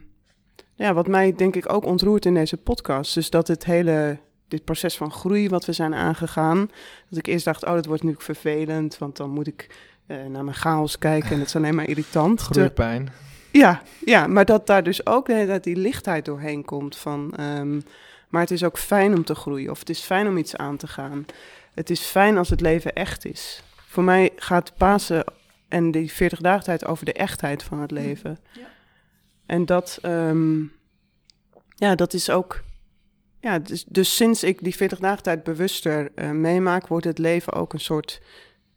[0.75, 3.13] ja, wat mij denk ik ook ontroert in deze podcast.
[3.13, 6.69] Dus dat het hele, dit proces van groei wat we zijn aangegaan,
[7.09, 9.69] dat ik eerst dacht, oh dat wordt nu vervelend, want dan moet ik
[10.05, 12.41] eh, naar mijn chaos kijken en dat is alleen maar irritant.
[12.41, 13.09] Groeipijn.
[13.51, 17.33] Ja, ja, maar dat daar dus ook de hele tijd die lichtheid doorheen komt van...
[17.35, 17.79] ehm,
[18.29, 20.77] maar het is ook fijn om te groeien of het is fijn om iets aan
[20.77, 21.25] te gaan.
[21.73, 23.63] Het is fijn als het leven echt is.
[23.87, 25.23] Voor mij gaat Pasen
[25.67, 28.39] en die 40 dagen tijd over de echtheid van het leven.
[28.51, 28.67] Ja.
[29.45, 30.61] En dat, ehm,
[31.75, 32.61] ja, dat is ook...
[33.39, 37.53] Ja, dus, dus sinds ik die 40 dagen tijd bewuster eh, meemaak, wordt het leven
[37.53, 38.21] ook een soort...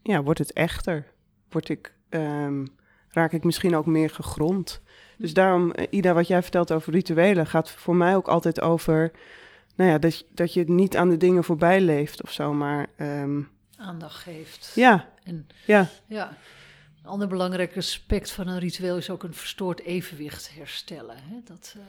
[0.02, 1.06] Ja, wordt het echter.
[1.48, 1.94] Word ik...
[2.08, 2.64] ehm,
[3.14, 4.80] raak ik misschien ook meer gegrond.
[5.18, 9.12] Dus daarom, eh, Ida, wat jij vertelt over rituelen, gaat voor mij ook altijd over,
[9.74, 12.86] nou ja, dat, je- dat je niet aan de dingen voorbij leeft of zo, maar
[12.96, 13.40] ehm,
[13.76, 14.72] Aandacht geeft.
[14.74, 16.36] ja, En ja, Ja.
[17.02, 21.16] Een ander belangrijk aspect van een ritueel is ook een verstoord evenwicht herstellen.
[21.16, 21.36] Hè?
[21.44, 21.82] Dat, eh,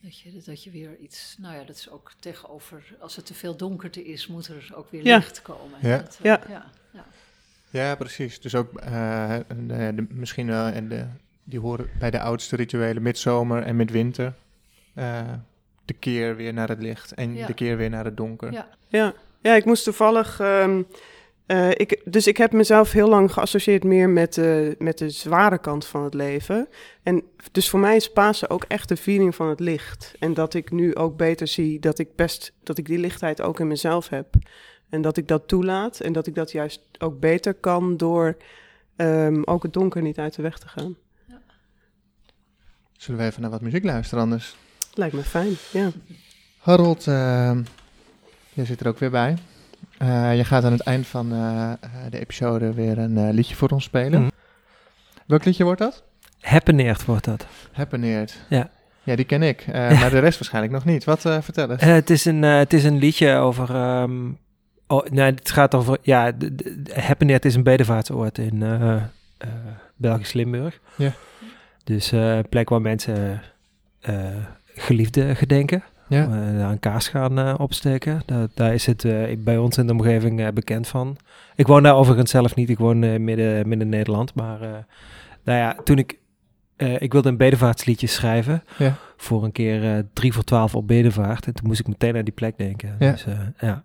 [0.00, 3.34] dat, je, dat je weer iets, nou ja, dat is ook tegenover, als het te
[3.34, 5.16] veel donkerte is, moet er ook weer Ja.
[5.16, 5.78] licht komen.
[5.82, 5.96] Ja.
[5.98, 6.40] Dat, eh, Ja.
[6.48, 7.04] ja, ja.
[7.70, 8.40] Ja, precies.
[8.40, 9.34] Dus ook eh,
[9.66, 11.04] de, de- misschien wel, en de,
[11.44, 14.34] die horen bij de oudste rituelen, midzomer en midwinter.
[14.94, 15.20] eh,
[15.84, 17.46] de keer weer naar het licht en Ja.
[17.46, 18.52] de keer weer naar het donker.
[18.52, 18.68] Ja.
[18.88, 19.14] ja.
[19.42, 20.82] Ja, ik moest toevallig, ehm,
[21.46, 25.58] eh, ik, dus ik heb mezelf heel lang geassocieerd meer met, de met de zware
[25.58, 26.68] kant van het leven.
[27.02, 30.14] En dus voor mij is Pasen ook echt de viering van het licht.
[30.18, 33.60] En dat ik nu ook beter zie dat ik best, dat ik die lichtheid ook
[33.60, 34.26] in mezelf heb.
[34.88, 38.36] En dat ik dat toelaat en dat ik dat juist ook beter kan door
[38.96, 40.96] ehm, ook het donker niet uit de weg te gaan.
[42.96, 44.56] Zullen we even naar wat muziek luisteren anders?
[44.94, 45.90] Lijkt me fijn, ja.
[46.58, 47.58] Harold, eh,
[48.52, 49.36] je zit er ook weer bij.
[49.98, 51.78] Eh, je gaat aan het eind van eh, eh,
[52.10, 54.20] de episode weer een eh, liedje voor ons spelen.
[54.20, 54.30] Mhm.
[55.26, 56.02] Welk liedje wordt dat?
[56.40, 57.46] Happeneerd wordt dat.
[57.72, 58.38] Happeneerd.
[58.48, 58.70] Ja.
[59.02, 59.60] Ja, die ken ik.
[59.60, 61.04] eh, Maar de rest waarschijnlijk nog niet.
[61.04, 61.80] Wat uh, vertel eens.
[61.82, 63.74] Het, is een, het is een liedje over...
[63.74, 64.30] ehm,
[64.88, 65.98] oh, nee, het gaat over...
[66.02, 69.48] Ja, de, de, de- Happeneerd is een bedevaartsoord in eh, eh,
[69.96, 70.80] Belgisch Limburg.
[70.96, 71.12] Ja.
[71.84, 73.42] Dus eh, een plek waar mensen
[74.00, 74.14] eh,
[74.74, 75.82] geliefde gedenken.
[76.08, 76.26] Ja.
[76.26, 78.22] Daar een kaars gaan opsteken.
[78.26, 79.04] Daar, daar is het
[79.44, 81.16] bij ons in de omgeving bekend van.
[81.54, 82.70] Ik woon daar overigens zelf niet.
[82.70, 84.34] Ik woon eh, midden, midden Nederland.
[84.34, 84.58] Maar
[85.44, 86.18] nou ja, toen ik...
[86.76, 88.62] ik wilde een bedevaartsliedje schrijven.
[88.78, 88.94] Ja.
[89.16, 91.46] Voor een keer drie voor twaalf op bedevaart.
[91.46, 92.96] En toen moest ik meteen aan die plek denken.
[92.98, 93.10] Ja.
[93.10, 93.26] Dus,
[93.60, 93.82] ja.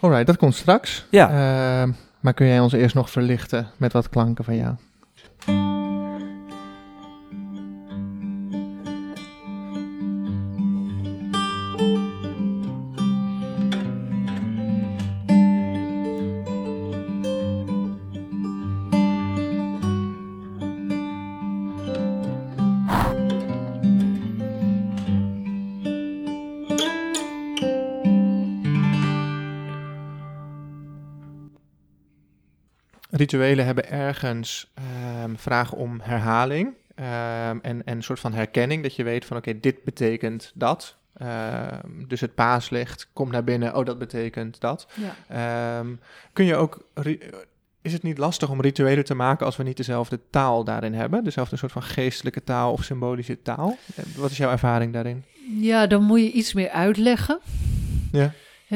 [0.00, 1.06] Alright, dat komt straks.
[1.10, 1.28] Ja.
[1.28, 4.74] Ehm, maar kun jij ons eerst nog verlichten met wat klanken van jou?
[33.16, 37.08] Rituelen hebben ergens ehm, vragen om herhaling ehm,
[37.62, 38.82] en, en een soort van herkenning.
[38.82, 40.96] Dat je weet van oké, dit betekent dat.
[41.16, 44.86] Ehm, dus het paaslicht komt naar binnen, oh dat betekent dat.
[45.28, 45.82] Ja.
[46.32, 46.86] Kun je ook,
[47.82, 51.24] is het niet lastig om rituelen te maken als we niet dezelfde taal daarin hebben?
[51.24, 53.76] Dezelfde soort van geestelijke taal of symbolische taal?
[53.94, 55.24] Eh, Wat is jouw ervaring daarin?
[55.60, 57.40] Ja, dan moet je iets meer uitleggen.
[58.12, 58.32] Ja.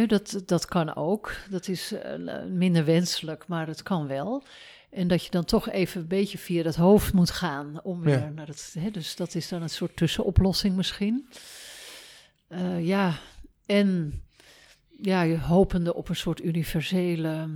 [0.07, 1.33] Dat, dat kan ook.
[1.51, 4.43] Dat is eh, minder wenselijk, maar het kan wel.
[4.91, 8.21] En dat je dan toch even een beetje via dat hoofd moet gaan om Ja.
[8.21, 8.77] weer naar het.
[8.93, 11.29] Dus dat is dan een soort tussenoplossing misschien.
[12.49, 13.15] Eh, ja,
[13.67, 14.21] en
[15.03, 17.49] ja, je hopende op een soort universele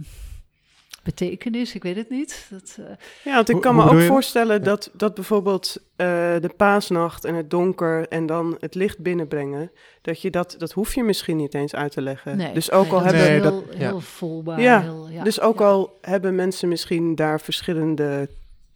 [1.05, 1.75] betekenis.
[1.75, 2.47] Ik weet het niet.
[2.51, 2.85] Dat, eh,
[3.25, 4.63] Ja, want ik kan hoe me ook voorstellen Ja.
[4.65, 6.07] dat, dat bijvoorbeeld eh,
[6.41, 9.71] de paasnacht en het donker en dan het licht binnenbrengen,
[10.03, 12.37] dat je dat, dat hoef je misschien niet eens uit te leggen.
[12.37, 13.79] nee, dus ook nee, al dat hebben, heel, dat- ja.
[13.89, 14.61] heel voelbaar.
[14.61, 15.65] Ja, heel, ja, dus ook ja.
[15.65, 18.29] al hebben mensen misschien daar verschillende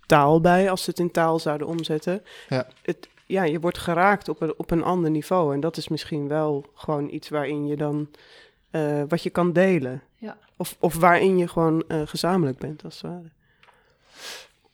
[0.07, 2.23] taal bij, als ze het in taal zouden omzetten.
[2.49, 2.67] Ja.
[2.83, 5.55] Het, ja, je wordt geraakt op een, op een ander niveau.
[5.55, 8.09] En dat is misschien wel gewoon iets waarin je dan
[8.71, 10.03] eh, wat je kan delen.
[10.19, 10.37] Ja.
[10.57, 13.31] Of, of waarin je gewoon eh, gezamenlijk bent, als het ware.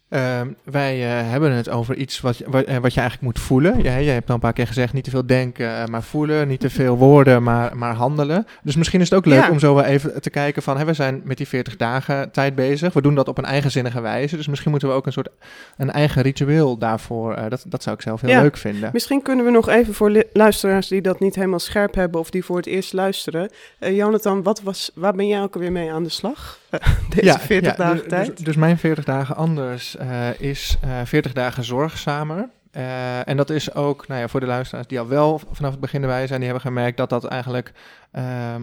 [0.09, 3.83] Ehm, wij eh, hebben het over iets wat, eh, wat je eigenlijk moet voelen.
[3.83, 6.49] Ja, je hebt al een paar keer gezegd, niet te veel denken, eh, maar voelen.
[6.49, 8.47] Niet te veel woorden, maar, maar handelen.
[8.63, 9.51] Dus misschien is het ook leuk Ja.
[9.51, 10.85] om zo wel even te kijken van...
[10.85, 12.93] We zijn met die 40 dagen tijd bezig.
[12.93, 14.37] We doen dat op een eigenzinnige wijze.
[14.37, 15.29] Dus misschien moeten we ook een soort
[15.77, 17.37] een eigen ritueel daarvoor...
[17.49, 18.41] dat, dat zou ik zelf heel Ja.
[18.41, 18.91] leuk vinden.
[18.93, 22.45] Misschien kunnen we nog even voor luisteraars die dat niet helemaal scherp hebben of die
[22.45, 23.51] voor het eerst luisteren.
[23.79, 26.59] Jonathan, wat was, waar ben jij ook alweer mee aan de slag?
[27.21, 28.37] Deze 40 ja, dagen dus, tijd?
[28.37, 32.49] Dus, dus mijn 40 dagen anders eh, is eh 40 dagen zorgzamer.
[32.71, 35.81] Eh, en dat is ook, nou ja, voor de luisteraars die al wel vanaf het
[35.81, 37.73] begin erbij zijn, die hebben gemerkt dat dat eigenlijk
[38.11, 38.63] ehm,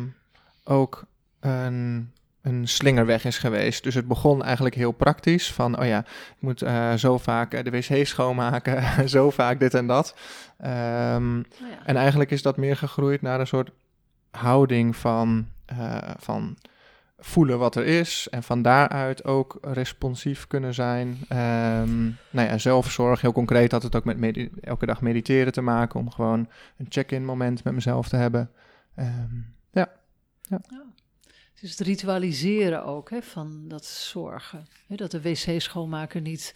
[0.64, 1.06] ook
[1.40, 3.84] een, een slingerweg is geweest.
[3.84, 6.64] Dus het begon eigenlijk heel praktisch van, oh ja, ik moet
[6.96, 10.16] zo vaak de wc schoonmaken, zo vaak dit en dat.
[10.58, 11.44] Ehm, ja.
[11.86, 13.72] en eigenlijk is dat meer gegroeid naar een soort
[14.32, 15.48] houding van,
[16.20, 16.58] van
[17.24, 21.18] voelen wat er is en van daaruit ook responsief kunnen zijn.
[21.28, 26.00] Ehm nou ja, zelfzorg, heel concreet had het ook met elke dag mediteren te maken
[26.00, 28.52] om gewoon een check-in moment met mezelf te hebben.
[28.96, 29.36] Ehm,
[31.62, 34.68] Dus het ritualiseren ook hè, van dat zorgen.
[34.88, 36.56] Hè, dat de wc schoonmaken niet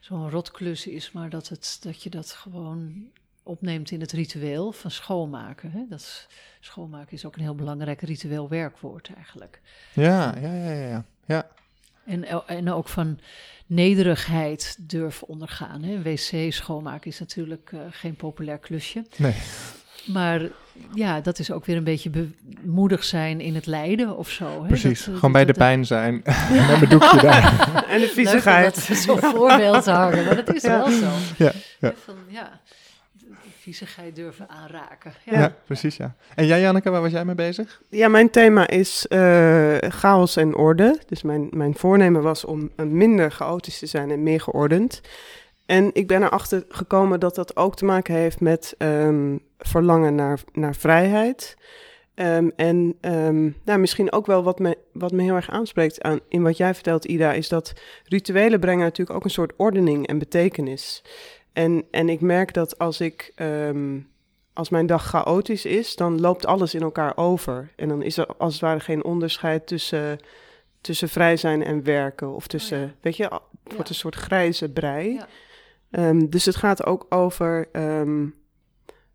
[0.00, 3.10] zo'n rotklus is, maar dat, het, dat je dat gewoon
[3.42, 5.70] opneemt in het ritueel van schoonmaken.
[5.70, 5.80] Hè.
[5.88, 6.26] Dat is,
[6.60, 9.60] schoonmaken is ook een heel belangrijk ritueel werkwoord eigenlijk.
[9.92, 11.04] ja, ja, ja, ja, ja.
[11.24, 11.46] ja.
[12.06, 13.18] En, en ook van
[13.66, 15.82] nederigheid durven ondergaan.
[15.82, 16.02] Hè.
[16.02, 19.04] Wc schoonmaken is natuurlijk eh, geen populair klusje.
[19.16, 19.34] Nee.
[20.06, 20.40] Maar
[20.94, 22.10] ja, dat is ook weer een beetje
[22.42, 24.60] bemoedig zijn in het lijden of zo.
[24.62, 24.66] Hè?
[24.68, 24.98] Precies.
[24.98, 26.14] Dat, eh, gewoon bij de pijn zijn.
[26.50, 27.84] met mijn doekje daar.
[27.88, 28.74] En de Leuk viezigheid.
[28.88, 30.78] dat zo'n voorbeeld te hangen, maar dat is Ja.
[30.78, 31.10] wel zo.
[31.44, 31.92] Ja, ja.
[32.04, 32.60] Van, ja,
[33.62, 35.12] viezigheid durven aanraken.
[35.24, 35.38] Ja.
[35.38, 35.54] Ja.
[35.64, 36.14] precies, ja.
[36.34, 37.82] En jij, Janneke, waar was jij mee bezig?
[37.88, 41.00] Ja, mijn thema is eh, chaos en orde.
[41.06, 45.00] Dus mijn, mijn voornemen was om eh, minder chaotisch te zijn en meer geordend.
[45.66, 50.40] En ik ben erachter gekomen dat dat ook te maken heeft met ehm, verlangen naar,
[50.52, 51.56] naar vrijheid.
[52.14, 56.20] Ehm, en ehm, nou, misschien ook wel wat me, wat me heel erg aanspreekt aan,
[56.28, 57.72] in wat jij vertelt, Ida, is dat
[58.04, 61.02] rituelen brengen natuurlijk ook een soort ordening en betekenis.
[61.52, 63.98] En, en ik merk dat als ik ehm,
[64.52, 67.70] als mijn dag chaotisch is, dan loopt alles in elkaar over.
[67.76, 70.18] En dan is er als het ware geen onderscheid tussen,
[70.80, 72.34] tussen vrij zijn en werken.
[72.34, 72.94] Of tussen, Oh ja.
[73.00, 73.22] weet je,
[73.64, 75.12] het wordt een soort grijze brei.
[75.12, 75.26] Ja.
[75.90, 78.32] Ehm, dus het gaat ook over, ehm, nou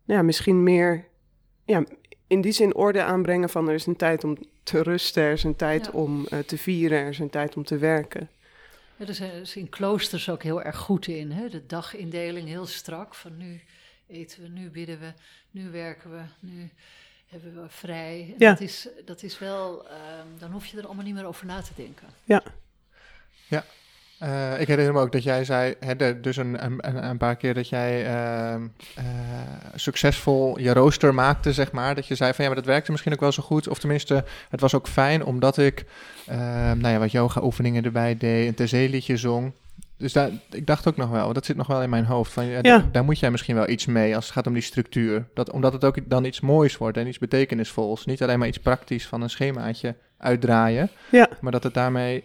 [0.04, 1.04] ja, misschien meer,
[1.64, 1.84] ja,
[2.26, 5.44] in die zin orde aanbrengen van er is een tijd om te rusten, er is
[5.44, 8.28] een tijd om eh, te vieren, er is een tijd om te werken.
[8.98, 11.30] Ja, er zijn er in kloosters ook heel erg goed in.
[11.30, 11.48] Hè?
[11.48, 13.14] De dagindeling heel strak.
[13.14, 13.60] Van nu
[14.06, 15.12] eten we, nu bidden we,
[15.50, 16.70] nu werken we, nu
[17.26, 18.34] hebben we vrij.
[18.38, 18.50] Ja.
[18.50, 21.62] Dat, is, dat is wel, ehm, dan hoef je er allemaal niet meer over na
[21.62, 22.08] te denken.
[24.18, 27.36] Eh, ik herinner me ook dat jij zei, hè, de- dus een, een, een paar
[27.36, 28.62] keer dat jij ehm,
[28.94, 29.04] eh,
[29.74, 31.94] succesvol je rooster maakte, zeg maar.
[31.94, 33.68] Dat je zei van ja, maar dat werkte misschien ook wel zo goed.
[33.68, 35.84] Of tenminste, het was ook fijn omdat ik,
[36.26, 39.52] ehm, nou ja, wat yoga oefeningen erbij deed, een terzee-liedje zong.
[39.96, 42.32] Dus daar, ik dacht ook nog wel, dat zit nog wel in mijn hoofd.
[42.32, 42.80] Van, ja, Ja.
[42.80, 45.24] d- Daar moet jij misschien wel iets mee als het gaat om die structuur.
[45.34, 48.04] Dat, omdat het ook dan iets moois wordt en iets betekenisvols.
[48.04, 50.90] Niet alleen maar iets praktisch van een schemaatje uitdraaien.
[51.10, 51.28] Ja.
[51.40, 52.24] Maar dat het daarmee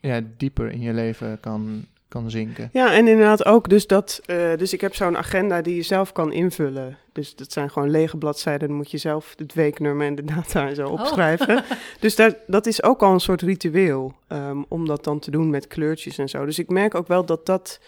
[0.00, 2.70] ja, dieper in je leven kan, kan zinken.
[2.72, 6.12] Ja, en inderdaad ook dus dat, eh, dus ik heb zo'n agenda die je zelf
[6.12, 6.96] kan invullen.
[7.12, 10.68] Dus dat zijn gewoon lege bladzijden, dan moet je zelf het weeknummer en de data
[10.68, 11.64] en zo opschrijven.
[12.00, 15.50] Dus daar, dat is ook al een soort ritueel, ehm, om dat dan te doen
[15.50, 16.44] met kleurtjes en zo.
[16.44, 17.80] Dus ik merk ook wel dat dat,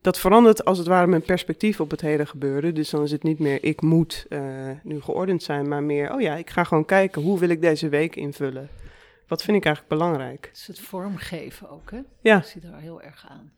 [0.00, 2.74] dat verandert als het ware mijn perspectief op het hele gebeuren.
[2.74, 4.40] Dus dan is het niet meer ik moet eh,
[4.82, 7.88] nu geordend zijn, maar meer, oh ja, ik ga gewoon kijken, hoe wil ik deze
[7.88, 8.68] week invullen?
[9.26, 10.46] Wat vind ik eigenlijk belangrijk?
[10.46, 12.00] Het is het vormgeven ook, hè?
[12.20, 12.36] Ja.
[12.36, 13.52] Ik zie daar heel erg aan.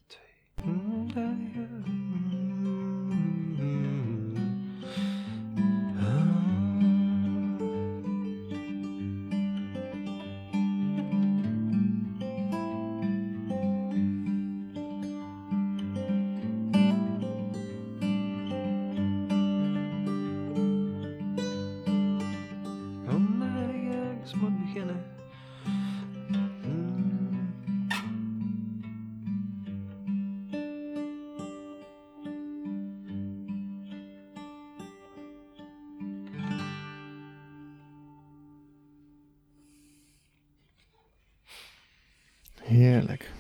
[43.06, 43.32] Heerlijk.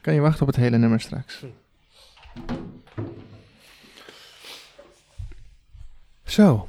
[0.00, 1.44] Kan je wachten op het hele nummer straks?
[6.24, 6.68] Zo.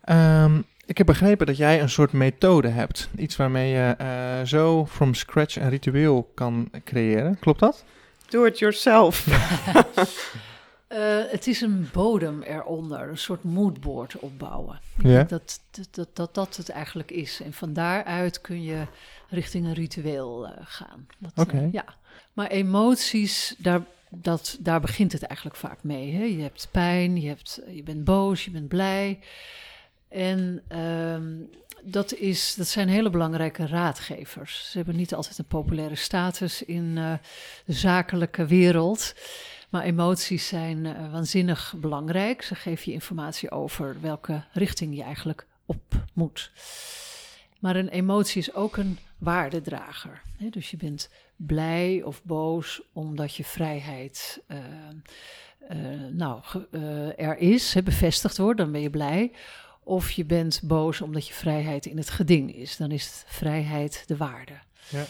[0.00, 3.08] Ehm, ik heb begrepen dat jij een soort methode hebt.
[3.16, 7.38] Iets waarmee je eh, zo from scratch een ritueel kan creëren.
[7.38, 7.84] Klopt dat?
[8.28, 9.26] Do it yourself.
[10.88, 10.98] Eh,
[11.30, 14.80] het is een bodem eronder, een soort moodboard opbouwen.
[14.96, 17.40] Denk Dat, dat, dat, dat dat het eigenlijk is.
[17.40, 18.86] En van daaruit kun je
[19.28, 21.06] richting een ritueel eh, gaan.
[21.22, 21.68] Eh, Oké.
[21.72, 21.84] ja.
[22.32, 26.14] Maar emoties, daar, dat, daar begint het eigenlijk vaak mee.
[26.14, 26.22] Hè?
[26.22, 29.18] Je hebt pijn, je, hebt, je bent boos, je bent blij.
[30.08, 31.34] En ehm,
[31.82, 34.70] dat, is, dat zijn hele belangrijke raadgevers.
[34.70, 37.12] Ze hebben niet altijd een populaire status in eh,
[37.64, 39.14] de zakelijke wereld.
[39.68, 42.42] Maar emoties zijn waanzinnig belangrijk.
[42.42, 46.50] Ze geven je informatie over welke richting je eigenlijk op moet.
[47.58, 50.22] Maar een emotie is ook een waardedrager.
[50.36, 50.48] Hè?
[50.48, 54.58] Dus je bent blij of boos omdat je vrijheid eh,
[55.68, 55.76] eh,
[56.10, 59.32] nou, eh, er is, hè, bevestigd wordt, dan ben je blij.
[59.82, 64.16] Of je bent boos omdat je vrijheid in het geding is, dan is vrijheid de
[64.16, 64.52] waarde.
[64.88, 65.04] Ja.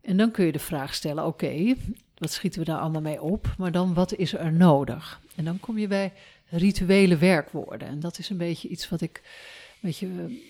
[0.00, 1.74] En dan kun je de vraag stellen: oké,
[2.18, 3.54] wat schieten we daar allemaal mee op?
[3.58, 5.20] Maar dan wat is er nodig?
[5.34, 6.12] En dan kom je bij
[6.48, 7.88] rituele werkwoorden.
[7.88, 9.22] En dat is een beetje iets wat ik
[9.80, 10.42] weet je,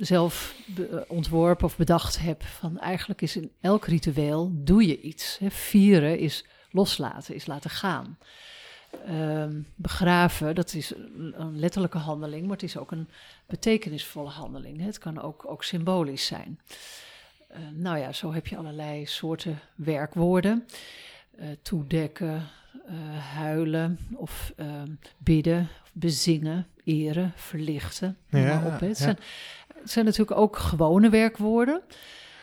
[0.00, 2.42] zelf eh, ontworpen of bedacht heb.
[2.42, 5.38] Van eigenlijk is in elk ritueel doe je iets.
[5.38, 5.50] Hè.
[5.50, 8.18] Vieren is loslaten, is laten gaan.
[9.06, 10.94] Ehm, begraven, dat is
[11.34, 13.08] een, letterlijke handeling, maar het is ook een
[13.46, 14.78] betekenisvolle handeling.
[14.78, 14.86] Hè.
[14.86, 16.60] Het kan ook, ook symbolisch zijn.
[17.48, 20.66] Eh, nou ja, zo heb je allerlei soorten werkwoorden.
[21.36, 22.42] Eh, toedekken,
[23.34, 28.16] huilen of ehm, bidden, bezingen, eren, verlichten.
[28.28, 28.86] Ja, op, hè.
[28.86, 29.04] Het, ja.
[29.04, 29.18] zijn,
[29.82, 31.80] het zijn natuurlijk ook gewone werkwoorden.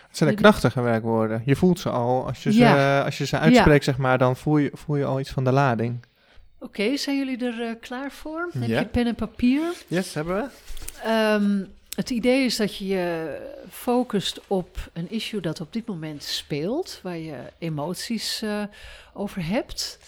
[0.08, 1.42] Het zijn de krachtige werkwoorden.
[1.46, 2.26] Je voelt ze al.
[2.28, 3.02] Als je ze, Ja.
[3.04, 5.52] als je ze uitspreekt, zeg maar, dan voel je, voel je al iets van de
[5.52, 6.06] lading.
[6.60, 8.50] Oké, zijn jullie er eh, klaar voor?
[8.60, 8.80] Heb Ja.
[8.80, 9.62] je pen en papier?
[9.88, 10.50] Yes, hebben we.
[11.04, 11.64] Ehm,
[11.96, 13.38] het idee is dat je je
[13.70, 18.64] focust op een issue dat op dit moment speelt, waar je emoties eh,
[19.14, 20.00] over hebt.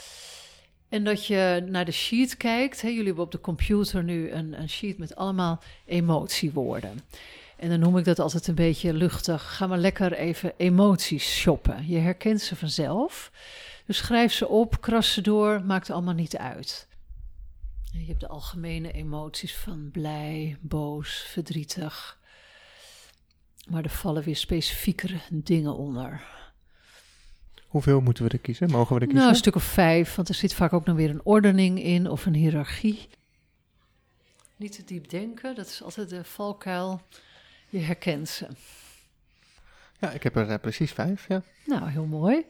[0.89, 2.81] En dat je naar de sheet kijkt.
[2.81, 6.99] Hè, jullie hebben op de computer nu een, een sheet met allemaal emotiewoorden.
[7.57, 9.55] En dan noem ik dat altijd een beetje luchtig.
[9.55, 11.87] Ga maar lekker even emoties shoppen.
[11.87, 13.31] Je herkent ze vanzelf.
[13.85, 16.87] Dus schrijf ze op, kras ze door, maakt allemaal niet uit.
[17.91, 22.19] Je hebt de algemene emoties van blij, boos, verdrietig.
[23.67, 26.21] Maar er vallen weer specifiekere dingen onder.
[27.69, 28.71] Hoeveel moeten we er kiezen?
[28.71, 29.17] Mogen we er kiezen?
[29.17, 32.09] Nou, een stuk of vijf, want er zit vaak ook nog weer een ordening in
[32.09, 33.07] of een hiërarchie.
[34.55, 37.01] Niet te diep denken, dat is altijd de valkuil.
[37.69, 38.47] Je herkent ze.
[39.99, 41.41] Ja, ik heb er eh, precies vijf, ja.
[41.65, 42.45] Nou, heel mooi.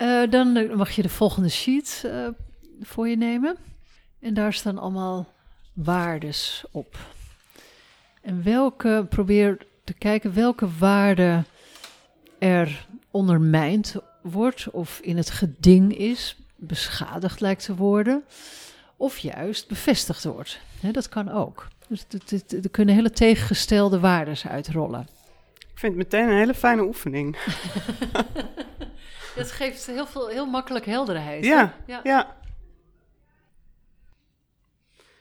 [0.00, 2.28] Eh, dan eh, mag je de volgende sheet eh,
[2.80, 3.56] voor je nemen.
[4.20, 5.32] En daar staan allemaal
[5.72, 6.96] waardes op.
[8.22, 11.44] En welke, probeer te kijken welke waarde
[12.38, 18.24] er ondermijnd wordt of in het geding is, beschadigd lijkt te worden,
[18.96, 20.60] of juist bevestigd wordt.
[20.80, 21.68] Hè, dat kan ook.
[21.88, 22.06] Dus
[22.62, 25.08] er kunnen hele tegengestelde waardes uitrollen.
[25.58, 27.36] Ik vind het meteen een hele fijne oefening.
[29.34, 31.44] Het geeft heel, veel, heel makkelijk helderheid.
[31.44, 31.50] hè?
[31.50, 31.74] Ja.
[32.04, 32.36] ja.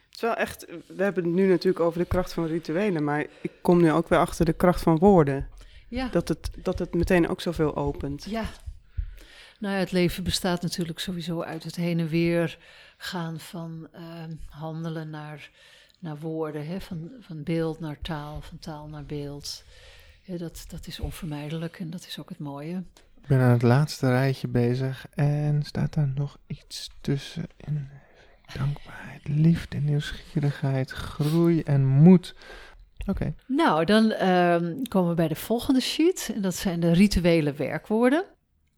[0.05, 3.25] Het is wel echt, we hebben het nu natuurlijk over de kracht van rituelen, maar
[3.41, 5.47] ik kom nu ook weer achter de kracht van woorden.
[5.89, 6.07] Ja.
[6.07, 8.23] Dat het, dat het meteen ook zoveel opent.
[8.23, 8.43] Ja.
[9.59, 12.57] Nou ja, het leven bestaat natuurlijk sowieso uit het heen en weer
[12.97, 15.49] gaan van ehm, handelen naar,
[15.99, 16.81] naar woorden, hè?
[16.81, 19.63] Van, van beeld naar taal, van taal naar beeld.
[20.21, 22.83] Ja, dat, dat is onvermijdelijk en dat is ook het mooie.
[23.21, 27.89] Ik ben aan het laatste rijtje bezig en staat daar nog iets tussen in
[28.57, 32.35] dankbaarheid, liefde, nieuwsgierigheid, groei en moed.
[33.07, 37.53] Oké, Nou, dan ehm, komen we bij de volgende sheet en dat zijn de rituele
[37.53, 38.23] werkwoorden.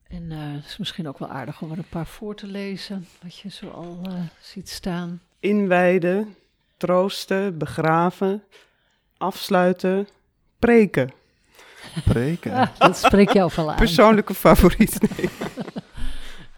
[0.07, 3.07] En eh, het is misschien ook wel aardig om er een paar voor te lezen,
[3.23, 5.21] wat je zo al eh, ziet staan.
[5.39, 6.35] Inwijden,
[6.77, 8.43] troosten, begraven,
[9.17, 10.07] afsluiten,
[10.59, 11.11] preken.
[12.05, 12.51] preken.
[12.53, 13.75] Ah, dat spreekt jou wel aan.
[13.75, 14.97] Persoonlijke favoriet.
[15.17, 15.29] Nee.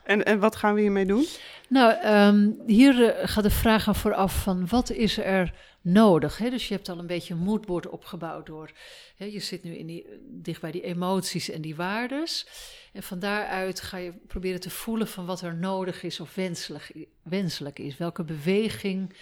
[0.04, 1.26] en, en wat gaan we hiermee doen?
[1.70, 6.38] Nou, ehm, hier eh, gaat de vraag aan vooraf van wat is er nodig?
[6.38, 8.72] Dus je hebt al een beetje een moodboard opgebouwd door...
[9.18, 12.48] Je zit nu in die, dicht bij die emoties en die waardes.
[12.94, 16.94] En van daaruit ga je proberen te voelen van wat er nodig is of wenselijk,
[17.22, 17.98] wenselijk is.
[17.98, 19.14] Welke beweging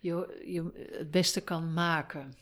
[0.00, 2.34] je, je het beste kan maken.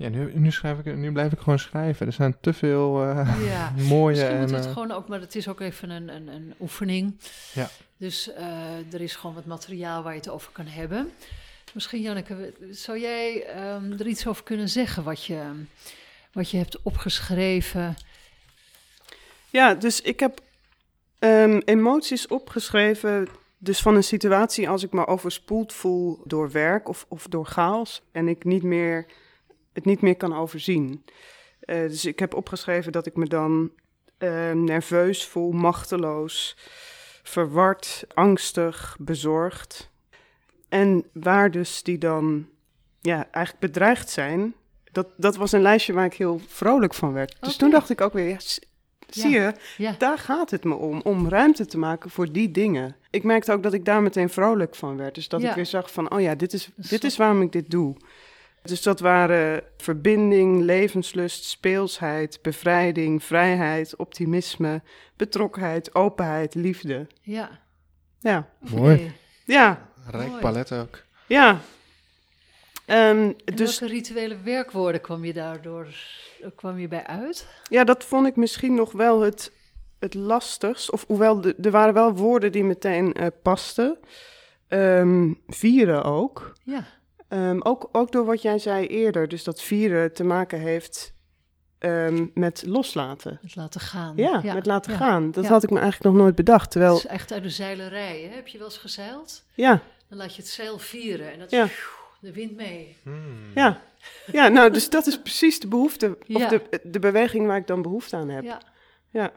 [0.00, 2.06] Ja, nu, nu, schrijf ik, nu blijf ik gewoon schrijven.
[2.06, 3.72] Er zijn te veel eh, Ja.
[3.88, 4.38] mooie Misschien en...
[4.38, 7.16] moeten we het eh, gewoon ook, maar het is ook even een, een, een oefening.
[7.52, 7.68] Ja.
[7.96, 11.10] Dus eh, er is gewoon wat materiaal waar je het over kan hebben.
[11.72, 15.64] Misschien, Janneke, zou jij ehm, er iets over kunnen zeggen wat je,
[16.32, 17.96] wat je hebt opgeschreven?
[19.50, 20.40] Ja, dus ik heb
[21.18, 23.28] ehm, emoties opgeschreven.
[23.58, 28.02] Dus van een situatie als ik me overspoeld voel door werk of, of door chaos.
[28.12, 29.06] En ik niet meer,
[29.72, 31.04] het niet meer kan overzien.
[31.60, 33.70] Eh, dus ik heb opgeschreven dat ik me dan
[34.18, 36.56] ehm, nerveus voel, machteloos,
[37.22, 39.90] verward, angstig, bezorgd.
[40.68, 42.48] En waar dus die dan
[43.00, 44.54] ja, eigenlijk bedreigd zijn.
[44.92, 47.36] Dat, dat was een lijstje waar ik heel vrolijk van werd.
[47.40, 48.38] Dus toen dacht ik ook weer, ja,
[49.08, 52.96] zie je, Ja, daar gaat het me om, om ruimte te maken voor die dingen.
[53.10, 55.14] Ik merkte ook dat ik daar meteen vrolijk van werd.
[55.14, 57.70] Dus dat ik weer zag van, oh ja, dit is, dit is waarom ik dit
[57.70, 57.96] doe.
[58.62, 64.82] Dus dat waren verbinding, levenslust, speelsheid, bevrijding, vrijheid, optimisme,
[65.16, 67.06] betrokkenheid, openheid, liefde.
[67.22, 67.58] ja.
[68.22, 68.48] Ja.
[68.58, 69.12] Mooi.
[69.44, 70.40] ja, Rijk Mooi.
[70.40, 71.02] palet ook.
[71.26, 71.60] ja.
[72.86, 75.86] Ehm, En dus welke rituele werkwoorden kwam je daardoor
[76.56, 77.48] kwam je bij uit?
[77.68, 79.52] ja, dat vond ik misschien nog wel het,
[79.98, 80.90] het lastigst.
[80.90, 83.98] Of hoewel, de- er waren wel woorden die meteen eh, pasten.
[84.68, 86.52] Ehm, vieren ook.
[86.62, 86.84] Ja,
[87.30, 87.88] Ehm, ook.
[87.92, 89.28] Ook door wat jij zei eerder.
[89.28, 91.14] Dus dat vieren te maken heeft
[91.78, 93.38] ehm, met loslaten.
[93.42, 94.12] het laten gaan.
[94.16, 94.98] Ja, met laten ja.
[94.98, 95.30] gaan.
[95.30, 95.50] Dat Ja.
[95.50, 96.70] had ik me eigenlijk nog nooit bedacht.
[96.70, 98.20] Terwijl, Het is echt uit de zeilerij.
[98.28, 98.34] Hè?
[98.34, 99.44] Heb je wel eens gezeild?
[99.54, 101.66] ja, Dan laat je het zeil vieren en dat Ja.
[102.20, 102.96] de wind mee.
[103.54, 103.80] ja.
[104.32, 106.18] Ja, nou, dus dat is precies de behoefte.
[106.28, 108.42] Of de, de beweging waar ik dan behoefte aan heb.
[108.44, 108.60] Ja,
[109.10, 109.32] Ja.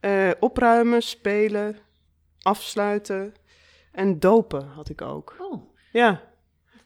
[0.00, 1.76] Eh, opruimen, spelen,
[2.42, 3.34] afsluiten
[3.92, 5.36] en dopen had ik ook.
[5.38, 5.62] oh,
[5.92, 6.22] Ja.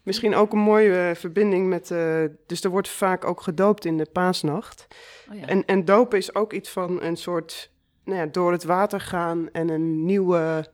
[0.03, 1.91] Misschien ook een mooie eh, verbinding met.
[1.91, 4.87] eh, dus er wordt vaak ook gedoopt in de paasnacht.
[5.31, 5.47] oh ja.
[5.47, 7.71] En, en dopen is ook iets van een soort.
[8.05, 10.71] Nou ja, door het water gaan en een nieuwe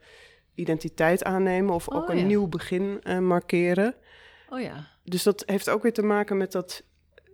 [0.55, 1.75] identiteit aannemen.
[1.75, 2.25] Of Oh, ook een ja.
[2.25, 3.95] nieuw begin eh, markeren.
[4.49, 6.83] oh ja, Dus dat heeft ook weer te maken met dat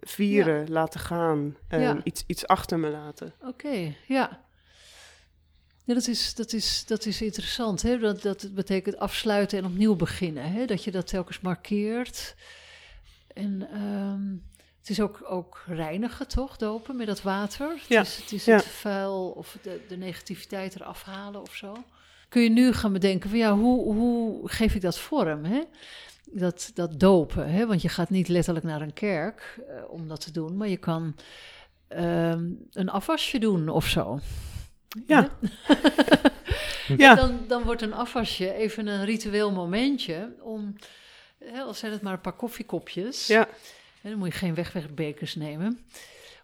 [0.00, 1.56] vieren, laten gaan.
[2.04, 3.32] iets, iets achter me laten.
[3.46, 4.48] oké, ja.
[5.90, 7.82] Ja, dat is, dat is, dat is interessant.
[7.82, 7.98] Hè?
[7.98, 10.52] Dat, dat betekent afsluiten en opnieuw beginnen.
[10.52, 10.64] Hè?
[10.64, 12.34] Dat je dat telkens markeert.
[13.34, 14.32] En ehm,
[14.78, 16.56] het is ook, ook reinigen, toch?
[16.56, 17.68] Dopen met dat water.
[17.68, 18.56] Het Ja, is, het, is ja.
[18.56, 21.76] het vuil of de, de negativiteit eraf halen of zo.
[22.28, 25.44] Kun je nu gaan bedenken van ja, hoe, hoe geef ik dat vorm?
[25.44, 25.62] Hè?
[26.24, 27.52] Dat, dat dopen.
[27.52, 27.66] Hè?
[27.66, 30.76] Want je gaat niet letterlijk naar een kerk eh, om dat te doen, maar je
[30.76, 31.16] kan
[31.88, 34.20] ehm, een afwasje doen of zo.
[35.06, 35.28] Ja.
[36.96, 37.14] Ja.
[37.14, 40.76] Dan, dan wordt een afwasje even een ritueel momentje om,
[41.44, 43.48] hè, al zijn het maar een paar koffiekopjes, Ja,
[44.02, 45.80] dan moet je geen wegwegbekers nemen,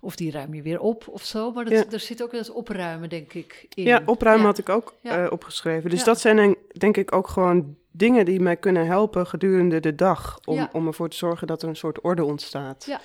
[0.00, 1.52] Of die ruim je weer op of zo.
[1.52, 1.84] Maar dat, Ja.
[1.90, 3.84] er zit ook wel eens opruimen, denk ik, in.
[3.84, 4.48] Ja, opruimen Ja.
[4.48, 5.24] had ik ook Ja.
[5.24, 5.90] eh, opgeschreven.
[5.90, 10.38] Dus dat zijn denk- ik ook gewoon dingen die mij kunnen helpen gedurende de dag.
[10.44, 12.84] Om, om ervoor te zorgen dat er een soort orde ontstaat.
[12.84, 13.00] Ja.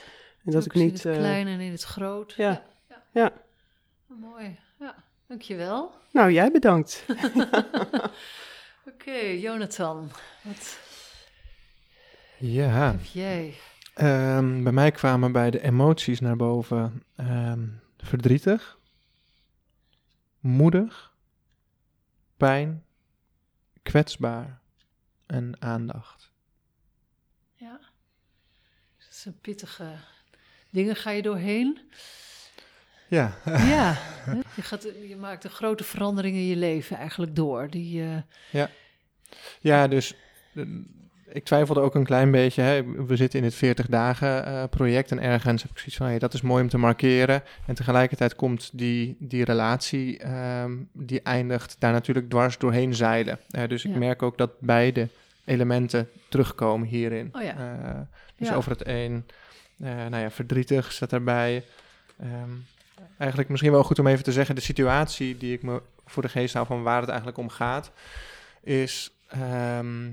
[0.46, 1.04] En dat ik Ook in niet...
[1.04, 2.34] het eh, klein en in het groot.
[2.38, 2.64] ja.
[2.90, 3.04] ja.
[3.14, 3.32] Ja.
[4.08, 4.60] Mooi.
[5.32, 5.92] Dankjewel.
[6.12, 7.06] Nou, jij bedankt.
[8.94, 10.12] Oké, Jonathan,
[10.44, 10.80] wat
[12.38, 13.56] Ja, heb jij?
[13.94, 17.68] ehm, bij mij kwamen bij de emoties naar boven ehm,
[17.98, 18.78] verdrietig,
[20.40, 21.14] moedig,
[22.38, 22.84] pijn,
[23.82, 24.60] kwetsbaar
[25.26, 26.32] en aandacht.
[27.54, 27.80] Ja.
[28.98, 29.96] Dat zijn pittige
[30.70, 31.80] dingen ga je doorheen.
[33.12, 33.98] Ja, Ja,
[34.56, 37.70] je, gaat, je maakt een grote verandering in je leven eigenlijk door.
[37.70, 38.04] Die,
[38.52, 38.64] eh,
[39.60, 40.16] Ja, dus
[40.56, 40.64] eh,
[41.28, 42.62] ik twijfelde ook een klein beetje.
[42.62, 42.84] Hè.
[43.06, 46.20] We zitten in het 40 dagen eh, project en ergens heb ik zoiets van, hey,
[46.20, 47.44] dat is mooi om te markeren.
[47.68, 53.40] En tegelijkertijd komt die, die relatie, ehm, die eindigt daar natuurlijk dwars doorheen zeilen.
[53.68, 53.98] Dus ik Ja.
[53.98, 55.08] merk ook dat beide
[55.46, 57.30] elementen terugkomen hierin.
[57.32, 58.08] Oh ja.
[58.36, 58.56] Dus Ja.
[58.56, 59.26] over het een,
[59.78, 61.64] nou ja, verdrietig staat daarbij.
[62.20, 62.50] Ehm,
[63.18, 66.30] eigenlijk misschien wel goed om even te zeggen, de situatie die ik me voor de
[66.30, 67.92] geest hou van waar het eigenlijk om gaat,
[68.62, 70.10] is ehm,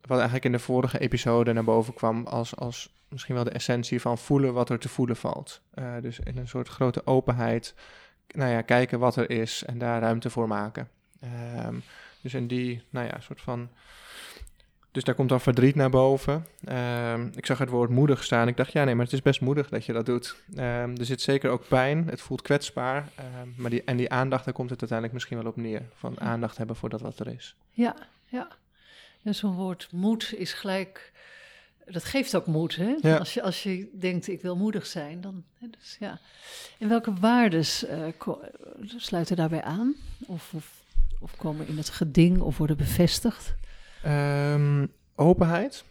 [0.00, 4.00] wat eigenlijk in de vorige episode naar boven kwam als, als misschien wel de essentie
[4.00, 5.60] van voelen wat er te voelen valt.
[5.74, 7.74] Eh, dus in een soort grote openheid,
[8.26, 10.88] nou ja, kijken wat er is en daar ruimte voor maken.
[11.20, 11.74] Ehm,
[12.20, 13.68] dus in die, nou ja, soort van
[14.92, 16.46] dus daar komt dan verdriet naar boven.
[16.64, 18.48] Ehm, ik zag het woord moedig staan.
[18.48, 20.36] Ik dacht, ja, nee, maar het is best moedig dat je dat doet.
[20.56, 22.06] Ehm, er zit zeker ook pijn.
[22.08, 23.08] Het voelt kwetsbaar.
[23.14, 25.82] Ehm, maar die, en die aandacht, daar komt het uiteindelijk misschien wel op neer.
[25.94, 27.56] Van aandacht hebben voor dat wat er is.
[27.70, 27.94] ja,
[28.26, 28.48] ja.
[29.22, 31.12] En zo'n woord moed is gelijk...
[31.86, 32.96] Dat geeft ook moed, hè?
[33.00, 33.16] Ja.
[33.16, 35.44] Als, je, als je denkt, ik wil moedig zijn, dan...
[35.58, 36.18] Dus, ja.
[36.78, 37.84] En welke waardes
[38.16, 38.40] ko-
[38.96, 39.94] sluiten daarbij aan?
[40.26, 40.70] Of, of,
[41.20, 43.54] of komen in het geding of worden bevestigd?
[44.02, 45.84] Ehm, openheid.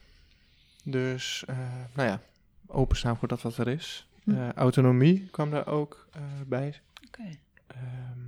[0.84, 1.57] Dus, eh,
[1.93, 2.20] nou ja,
[2.68, 4.07] openstaan voor dat wat er is.
[4.24, 4.32] Hm.
[4.36, 6.82] Eh, autonomie kwam daar ook eh, bij.
[7.07, 7.30] Oké.
[7.68, 8.20] Ehm,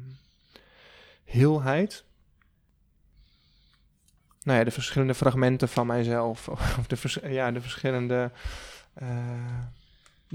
[1.24, 2.04] heelheid.
[4.44, 6.48] Nou ja, de verschillende fragmenten van mijzelf.
[6.80, 8.32] Of de, vers- ja, de verschillende...
[8.94, 9.60] eh,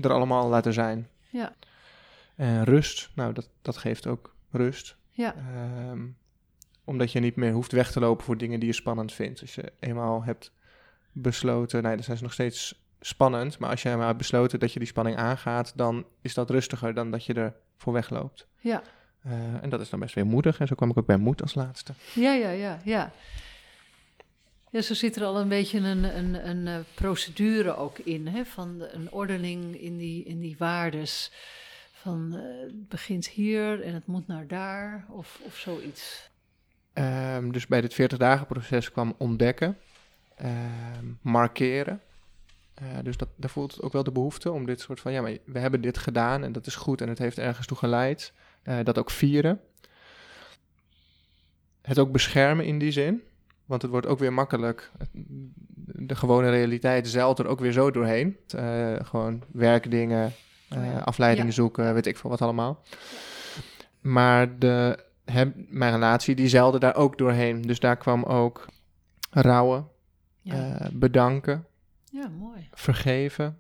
[0.02, 1.08] er allemaal laten zijn.
[1.30, 1.54] Ja.
[2.36, 3.10] En rust.
[3.14, 4.96] Nou, dat, dat geeft ook rust.
[5.10, 6.06] Ja, Ehm,
[6.88, 9.40] omdat je niet meer hoeft weg te lopen voor dingen die je spannend vindt.
[9.40, 10.52] Als je eenmaal hebt
[11.12, 11.82] besloten...
[11.82, 13.58] Nee, dan zijn ze nog steeds spannend.
[13.58, 15.72] Maar als je eenmaal hebt besloten dat je die spanning aangaat...
[15.76, 18.46] dan is dat rustiger dan dat je er voor wegloopt.
[18.60, 18.82] ja.
[19.22, 20.60] Eh, en dat is dan best weer moedig.
[20.60, 21.92] En zo kwam ik ook bij moed als laatste.
[22.14, 23.12] Ja, ja, ja, ja.
[24.70, 28.44] Ja, zo zit er al een beetje een, een, een eh, procedure ook in, hè,
[28.44, 31.32] van een ordening in die, in die waardes.
[31.92, 36.30] Van eh, het begint hier en het moet naar daar, of, of zoiets.
[36.98, 39.78] Ehm, dus bij dit 40 dagen proces kwam ontdekken,
[40.36, 42.00] ehm, markeren.
[42.74, 45.20] Eh, dus dat, daar voelt het ook wel de behoefte om dit soort van, ja,
[45.22, 48.32] maar we hebben dit gedaan en dat is goed en het heeft ergens toe geleid.
[48.62, 49.60] Eh, dat ook vieren.
[51.82, 53.22] Het ook beschermen in die zin.
[53.64, 54.90] Want het wordt ook weer makkelijk.
[55.82, 58.36] De gewone realiteit zeilt er ook weer zo doorheen.
[58.48, 60.32] Eh, gewoon werkdingen,
[60.76, 61.54] Oh afleidingen Ja.
[61.54, 62.82] zoeken, weet ik veel wat allemaal.
[64.00, 65.06] Maar de,
[65.68, 67.62] mijn relatie, die zeilde daar ook doorheen.
[67.62, 68.66] Dus daar kwam ook
[69.30, 69.88] rouwen,
[70.42, 71.66] Ja, eh, bedanken,
[72.10, 72.68] ja mooi.
[72.72, 73.58] vergeven,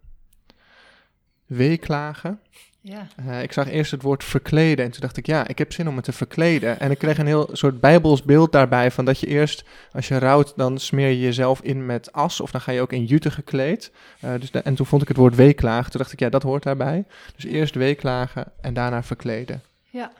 [1.46, 2.40] weeklagen.
[2.80, 5.72] Ja, Eh, ik zag eerst het woord verkleden en toen dacht ik, ja, ik heb
[5.72, 6.80] zin om me te verkleden.
[6.80, 10.18] En ik kreeg een heel soort bijbels beeld daarbij van dat je eerst, als je
[10.18, 13.30] rouwt, dan smeer je jezelf in met as of dan ga je ook in jute
[13.30, 13.92] gekleed.
[14.20, 16.62] Eh, dus en toen vond ik het woord weeklagen, toen dacht ik, ja, dat hoort
[16.62, 17.04] daarbij.
[17.34, 19.62] Dus eerst weeklagen en daarna verkleden.
[19.90, 20.12] ja.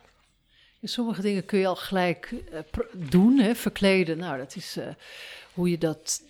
[0.83, 2.61] Sommige dingen kun je al gelijk eh,
[2.93, 4.19] doen, hè, verkleden.
[4.19, 4.87] Nou, dat is eh,
[5.55, 6.23] hoe je dat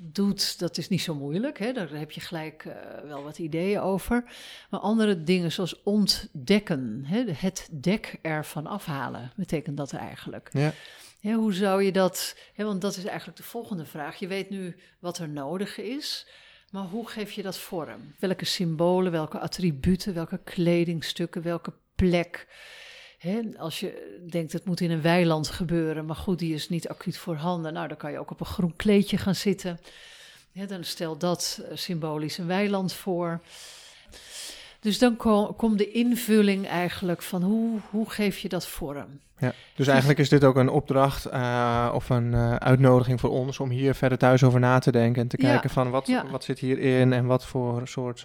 [0.00, 1.58] doet, dat is niet zo moeilijk.
[1.58, 1.72] Hè?
[1.72, 2.74] Daar heb je gelijk eh,
[3.08, 4.24] wel wat ideeën over.
[4.70, 7.24] Maar andere dingen zoals ontdekken, hè?
[7.32, 10.50] het dek ervan afhalen, betekent dat eigenlijk.
[10.52, 10.72] Ja.
[11.20, 14.18] Ja, hoe zou je dat, hè, want dat is eigenlijk de volgende vraag.
[14.18, 16.26] Je weet nu wat er nodig is,
[16.70, 18.14] maar hoe geef je dat vorm?
[18.18, 22.46] Welke symbolen, welke attributen, welke kledingstukken, welke plek?
[23.18, 26.88] Hè, als je denkt het moet in een weiland gebeuren, maar goed, die is niet
[26.88, 27.72] acuut voorhanden.
[27.72, 29.78] Nou, dan kan je ook op een groen kleedje gaan zitten.
[30.52, 33.40] Ja, dan stel dat eh, symbolisch een weiland voor.
[34.80, 39.20] Dus dan ko- komt de invulling eigenlijk van hoe, hoe geef je dat vorm?
[39.38, 43.58] Ja, dus eigenlijk is dit ook een opdracht eh, of een eh, uitnodiging voor ons
[43.60, 46.26] om hier verder thuis over na te denken en te Ja, kijken van wat, ja.
[46.30, 48.22] wat zit hierin en wat voor soort...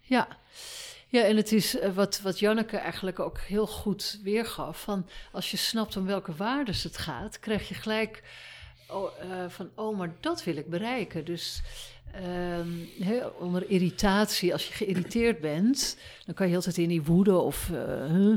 [0.00, 0.28] Ja.
[1.12, 4.80] Ja, en het is eh, wat, wat Janneke eigenlijk ook heel goed weergaf.
[4.82, 8.22] Van als je snapt om welke waarden het gaat, krijg je gelijk
[8.88, 11.24] oh, eh, van, oh, maar dat wil ik bereiken.
[11.24, 11.62] Dus
[12.12, 12.68] ehm,
[13.08, 15.96] hè, onder irritatie, als je geïrriteerd bent,
[16.26, 18.36] dan kan je altijd in die woede of uh,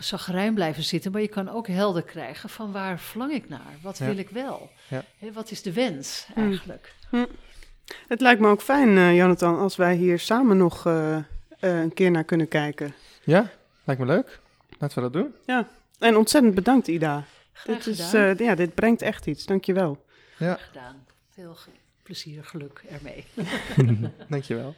[0.00, 1.12] zagrijn blijven zitten.
[1.12, 3.78] Maar je kan ook helder krijgen van waar verlang ik naar?
[3.82, 4.04] Wat Ja.
[4.06, 4.70] wil ik wel?
[4.88, 5.04] Ja.
[5.32, 6.44] Wat is de wens Hmm.
[6.46, 6.94] eigenlijk?
[8.08, 10.86] Het lijkt me ook fijn, eh, Jonathan, als wij hier samen nog
[11.64, 12.94] eh, een keer naar kunnen kijken.
[13.24, 13.50] Ja,
[13.84, 14.40] lijkt me leuk.
[14.78, 15.34] Laten we dat doen.
[15.98, 17.24] En ontzettend bedankt, Ida.
[17.52, 18.36] Graag Dit, is, gedaan.
[18.36, 19.46] eh, ja, dit brengt echt iets.
[19.46, 20.04] Dankjewel.
[20.38, 21.06] Ja, gedaan.
[21.30, 21.56] Veel
[22.02, 23.24] plezier, geluk ermee.
[24.28, 24.74] dankjewel.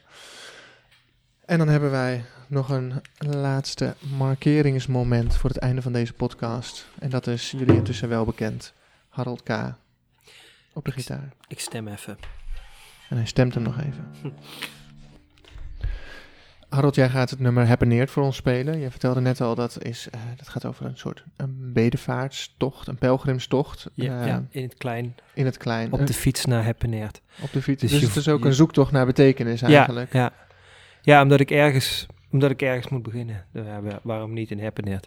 [1.45, 6.87] En dan hebben wij nog een laatste markeringsmoment voor het einde van deze podcast.
[6.99, 8.72] En dat is jullie intussen wel bekend.
[9.09, 9.51] Harold K.
[10.72, 11.32] op de gitaar.
[11.49, 12.18] Ik stem even.
[13.09, 14.12] En hij stemt hem nog even.
[16.76, 18.78] Harold, jij gaat het nummer Happeneerd voor ons spelen.
[18.78, 22.96] Je vertelde net al, dat, is, eh, dat gaat over een soort een bedevaartstocht, een
[22.98, 23.86] pelgrimstocht.
[23.94, 25.14] Ja, eh, ja, in het klein.
[25.34, 25.92] In het klein.
[25.92, 27.20] Op de fiets naar Heppeneert.
[27.42, 27.80] op de fiets.
[27.82, 30.12] dus Dus, je- het is ook je- een zoektocht naar betekenis eigenlijk.
[30.12, 30.32] Ja, ja.
[31.02, 33.44] ja omdat, ik ergens, omdat ik ergens moet beginnen.
[33.52, 35.06] Ja, wa- waarom niet in Heppeneert?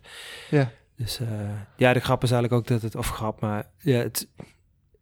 [0.49, 0.71] Ja.
[0.95, 1.27] Dus eh,
[1.75, 4.27] ja, de grap is eigenlijk ook dat het, of grap, maar ja, het,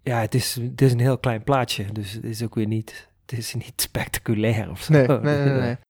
[0.03, 1.85] ja, het, is, het is een heel klein plaatje.
[1.91, 4.93] Dus het is ook weer niet, het is niet spectaculair of zo.
[4.93, 5.75] Nee, nee, nee, nee,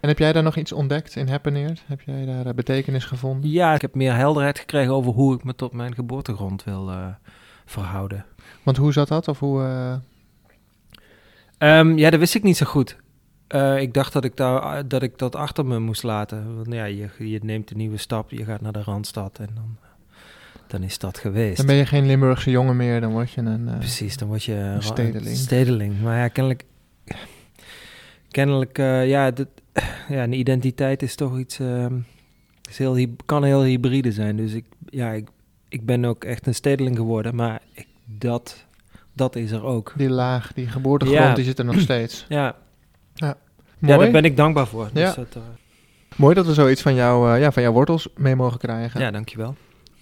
[0.00, 1.82] En heb jij daar nog iets ontdekt in Happeneerd?
[1.86, 3.50] Heb jij daar eh, betekenis gevonden?
[3.50, 7.06] Ja, ik heb meer helderheid gekregen over hoe ik me tot mijn geboortegrond wil eh,
[7.64, 8.24] verhouden.
[8.62, 9.28] Want hoe zat dat?
[9.28, 9.62] Of hoe...
[9.62, 9.94] eh,
[11.58, 12.96] Ehm, ja, dat wist ik niet zo goed.
[13.78, 16.56] Ik dacht dat ik, daar, dat ik dat achter me moest laten.
[16.56, 19.76] Want ja, je, je neemt een nieuwe stap, je gaat naar de Randstad en dan,
[20.66, 21.56] dan is dat geweest.
[21.56, 23.70] dan ben je geen Limburgse jongen meer, dan word je een...
[23.78, 25.36] Precies, dan word je een stedeling.
[25.36, 26.00] stedeling.
[26.00, 26.64] Maar ja, kennelijk,
[28.30, 28.76] kennelijk
[29.06, 29.48] ja, dit,
[30.08, 31.94] ja, een identiteit is toch iets, ehm,
[32.68, 34.36] is heel, kan heel hybride zijn.
[34.36, 35.28] Dus ik, ja, ik,
[35.68, 38.64] ik ben ook echt een stedeling geworden, maar ik, dat,
[39.12, 39.92] dat is er ook.
[39.96, 41.34] Die laag, die geboortegrond, Ja.
[41.34, 42.24] die zit er nog steeds.
[42.28, 42.56] Ja,
[43.78, 43.92] Mooi.
[43.92, 44.90] ja daar ben ik dankbaar voor.
[44.92, 45.14] Dus Ja.
[45.14, 45.42] dat, eh,
[46.16, 49.00] Mooi dat we zoiets van, jou, eh, ja, van jouw wortels mee mogen krijgen.
[49.00, 49.54] ja, dankjewel.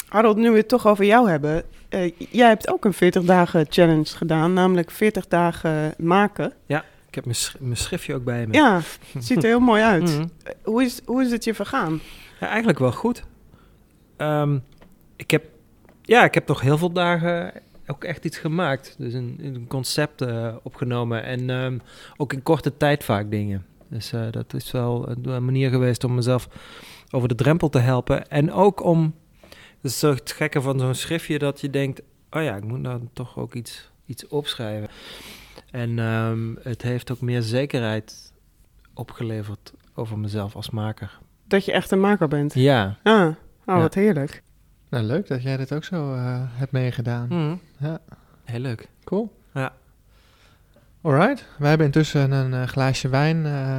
[0.09, 1.63] Harold, nu we het toch over jou hebben.
[1.89, 6.53] eh, jij hebt ook een 40 dagen challenge gedaan, namelijk 40 dagen maken.
[6.67, 6.83] Ik
[7.17, 8.53] heb mijn, sch- mijn schriftje ook bij me.
[8.55, 8.81] Ja,
[9.13, 10.03] het ziet er heel mooi uit.
[10.03, 10.27] Mhm.
[10.65, 12.01] Hoe, is, hoe is het je vergaan?
[12.41, 13.25] Ja, eigenlijk wel goed.
[14.17, 14.59] Ehm,
[15.17, 15.45] ik, heb,
[16.03, 17.53] ja, ik heb toch heel veel dagen
[17.87, 18.95] ook echt iets gemaakt.
[18.99, 21.79] Dus een, een concept eh, opgenomen en ehm,
[22.17, 23.67] ook in korte tijd vaak dingen.
[23.89, 26.49] Dus eh, dat is wel een, een manier geweest om mezelf
[27.11, 28.29] over de drempel te helpen.
[28.29, 29.15] En ook om,
[29.81, 32.85] dat is zo het gekke van zo'n schriftje, dat je denkt, oh ja, ik moet
[32.85, 34.89] dan toch ook iets, iets opschrijven.
[35.77, 38.33] En ehm, het heeft ook meer zekerheid
[38.95, 41.19] opgeleverd over mezelf als maker.
[41.49, 42.55] Dat je echt een maker bent.
[42.55, 42.97] Ja.
[43.03, 43.35] Ah, oh,
[43.67, 43.79] Ja.
[43.79, 44.43] wat heerlijk.
[44.89, 47.29] Nou, leuk dat jij dit ook zo eh, hebt meegedaan.
[47.29, 47.55] Mhm.
[47.79, 47.99] Ja.
[48.45, 48.89] Heel leuk.
[49.05, 49.33] Cool.
[49.55, 49.73] Ja.
[51.01, 51.47] Alright.
[51.59, 53.79] Wij hebben intussen een eh, glaasje wijn eh,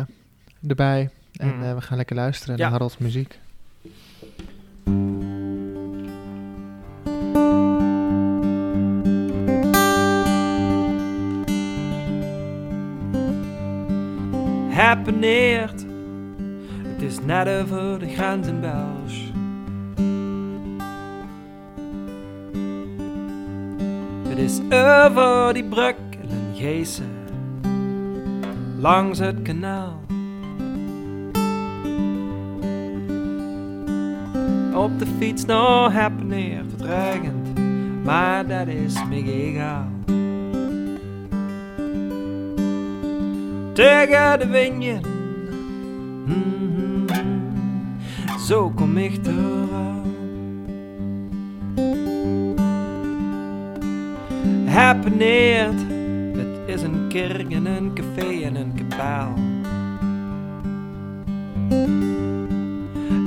[0.68, 1.10] erbij.
[1.34, 1.64] En Mm.
[1.64, 2.62] eh, we gaan lekker luisteren Ja.
[2.62, 3.40] naar Harold's muziek.
[16.84, 19.32] Het is net over de grens in.
[24.30, 27.04] Het is over die brug in Geese.
[28.78, 30.00] Langs het kanaal.
[34.74, 35.46] Op de fiets
[35.92, 36.72] Happeneert.
[36.72, 37.60] Het regent,
[38.04, 39.97] maar dat is me.
[43.78, 45.06] Tegen de wind.
[46.26, 47.08] Mhm.
[48.48, 50.16] Zo kom ik eraan.
[54.66, 55.82] Happeneert,
[56.36, 59.34] het is een kerk en een café en een kabaal.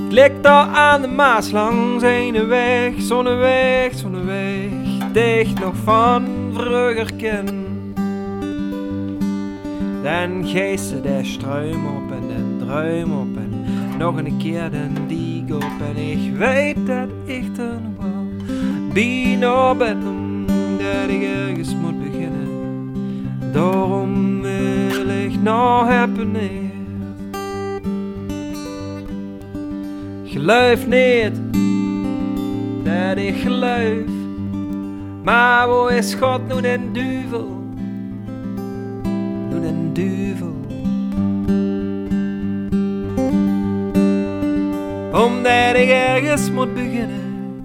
[0.03, 4.70] Het ligt daar aan de Maas langs een weg, zonneweg, zonneweg,
[5.12, 7.70] dicht nog van vroeger ken.
[10.03, 13.64] Dan geesten de struim op en den druim op en
[13.98, 18.26] nog een keer den diek op en ik weet dat ik er nog wel
[18.92, 22.48] bijna ben omdat ik ergens moet beginnen.
[23.53, 26.36] Daarom wil ik nog hebben.
[30.24, 31.40] Geloof niet
[32.84, 34.11] dat ik geloof,
[35.22, 37.60] maar wo is God nu den duivel?
[39.93, 40.55] Duvel duivel.
[45.12, 47.61] Omdat ik ergens moet beginnen,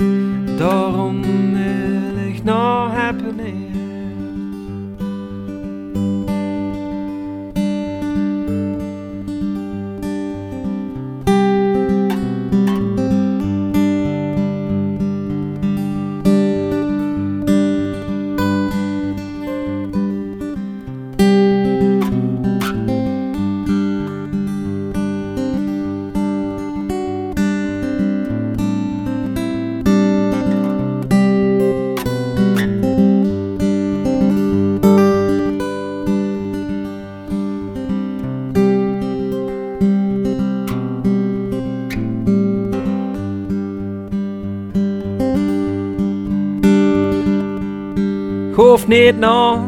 [0.58, 1.22] daarom
[1.54, 3.65] wil ik nog happening.
[48.88, 49.60] Niet naar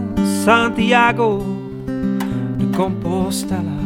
[0.43, 1.45] Santiago
[2.57, 3.77] de Compostela.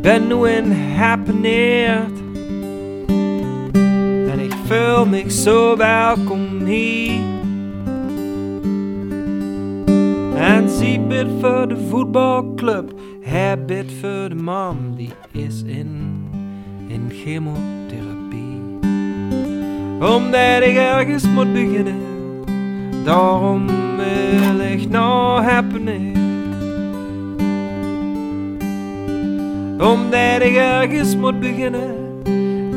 [0.00, 2.18] Ben nu in Happeneerd
[4.30, 7.20] en ik voel me zo welkom hier.
[10.36, 16.22] En zie bid voor de voetbalclub, hij bid voor de man die is in,
[16.88, 18.03] in chemotherapie
[20.00, 21.96] omdat ik ergens moet beginnen.
[23.04, 23.66] Daarom
[23.96, 26.16] wil ik nou happening.
[29.78, 31.94] Omdat ik ergens moet beginnen.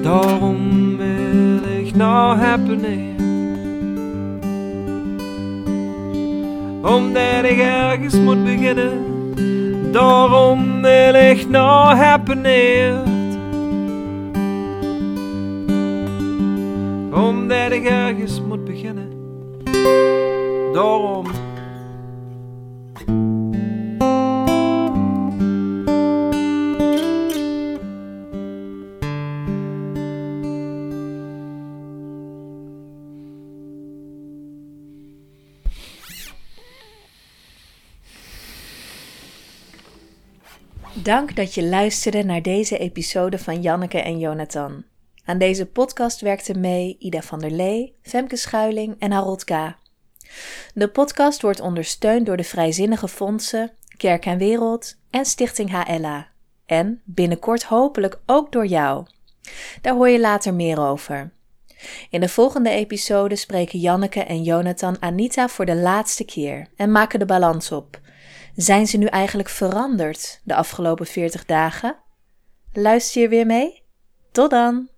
[0.02, 3.20] Daarom wil ik nou happening.
[6.82, 8.92] Omdat ik ergens moet beginnen.
[9.92, 13.17] Daarom wil ik nou happening.
[17.28, 19.12] Omdat ik ergens moet beginnen.
[20.74, 21.26] Daarom.
[41.04, 44.84] Dank dat je luisterde naar deze episode van Janneke en Jonathan.
[45.28, 49.76] Aan deze podcast werkten mee Ida van der Lee, Femke Schuiling en Harold K.
[50.74, 56.28] De podcast wordt ondersteund door de vrijzinnige fondsen Kerk en Wereld en Stichting HLA.
[56.66, 59.06] En binnenkort hopelijk ook door jou.
[59.82, 61.32] Daar hoor je later meer over.
[62.10, 67.20] In de volgende episode spreken Janneke en Jonathan Anita voor de laatste keer en maken
[67.20, 68.00] de balans op.
[68.56, 71.96] Zijn ze nu eigenlijk veranderd de afgelopen 40 dagen?
[72.74, 73.84] Luister je weer mee?
[74.32, 74.96] Tot dan!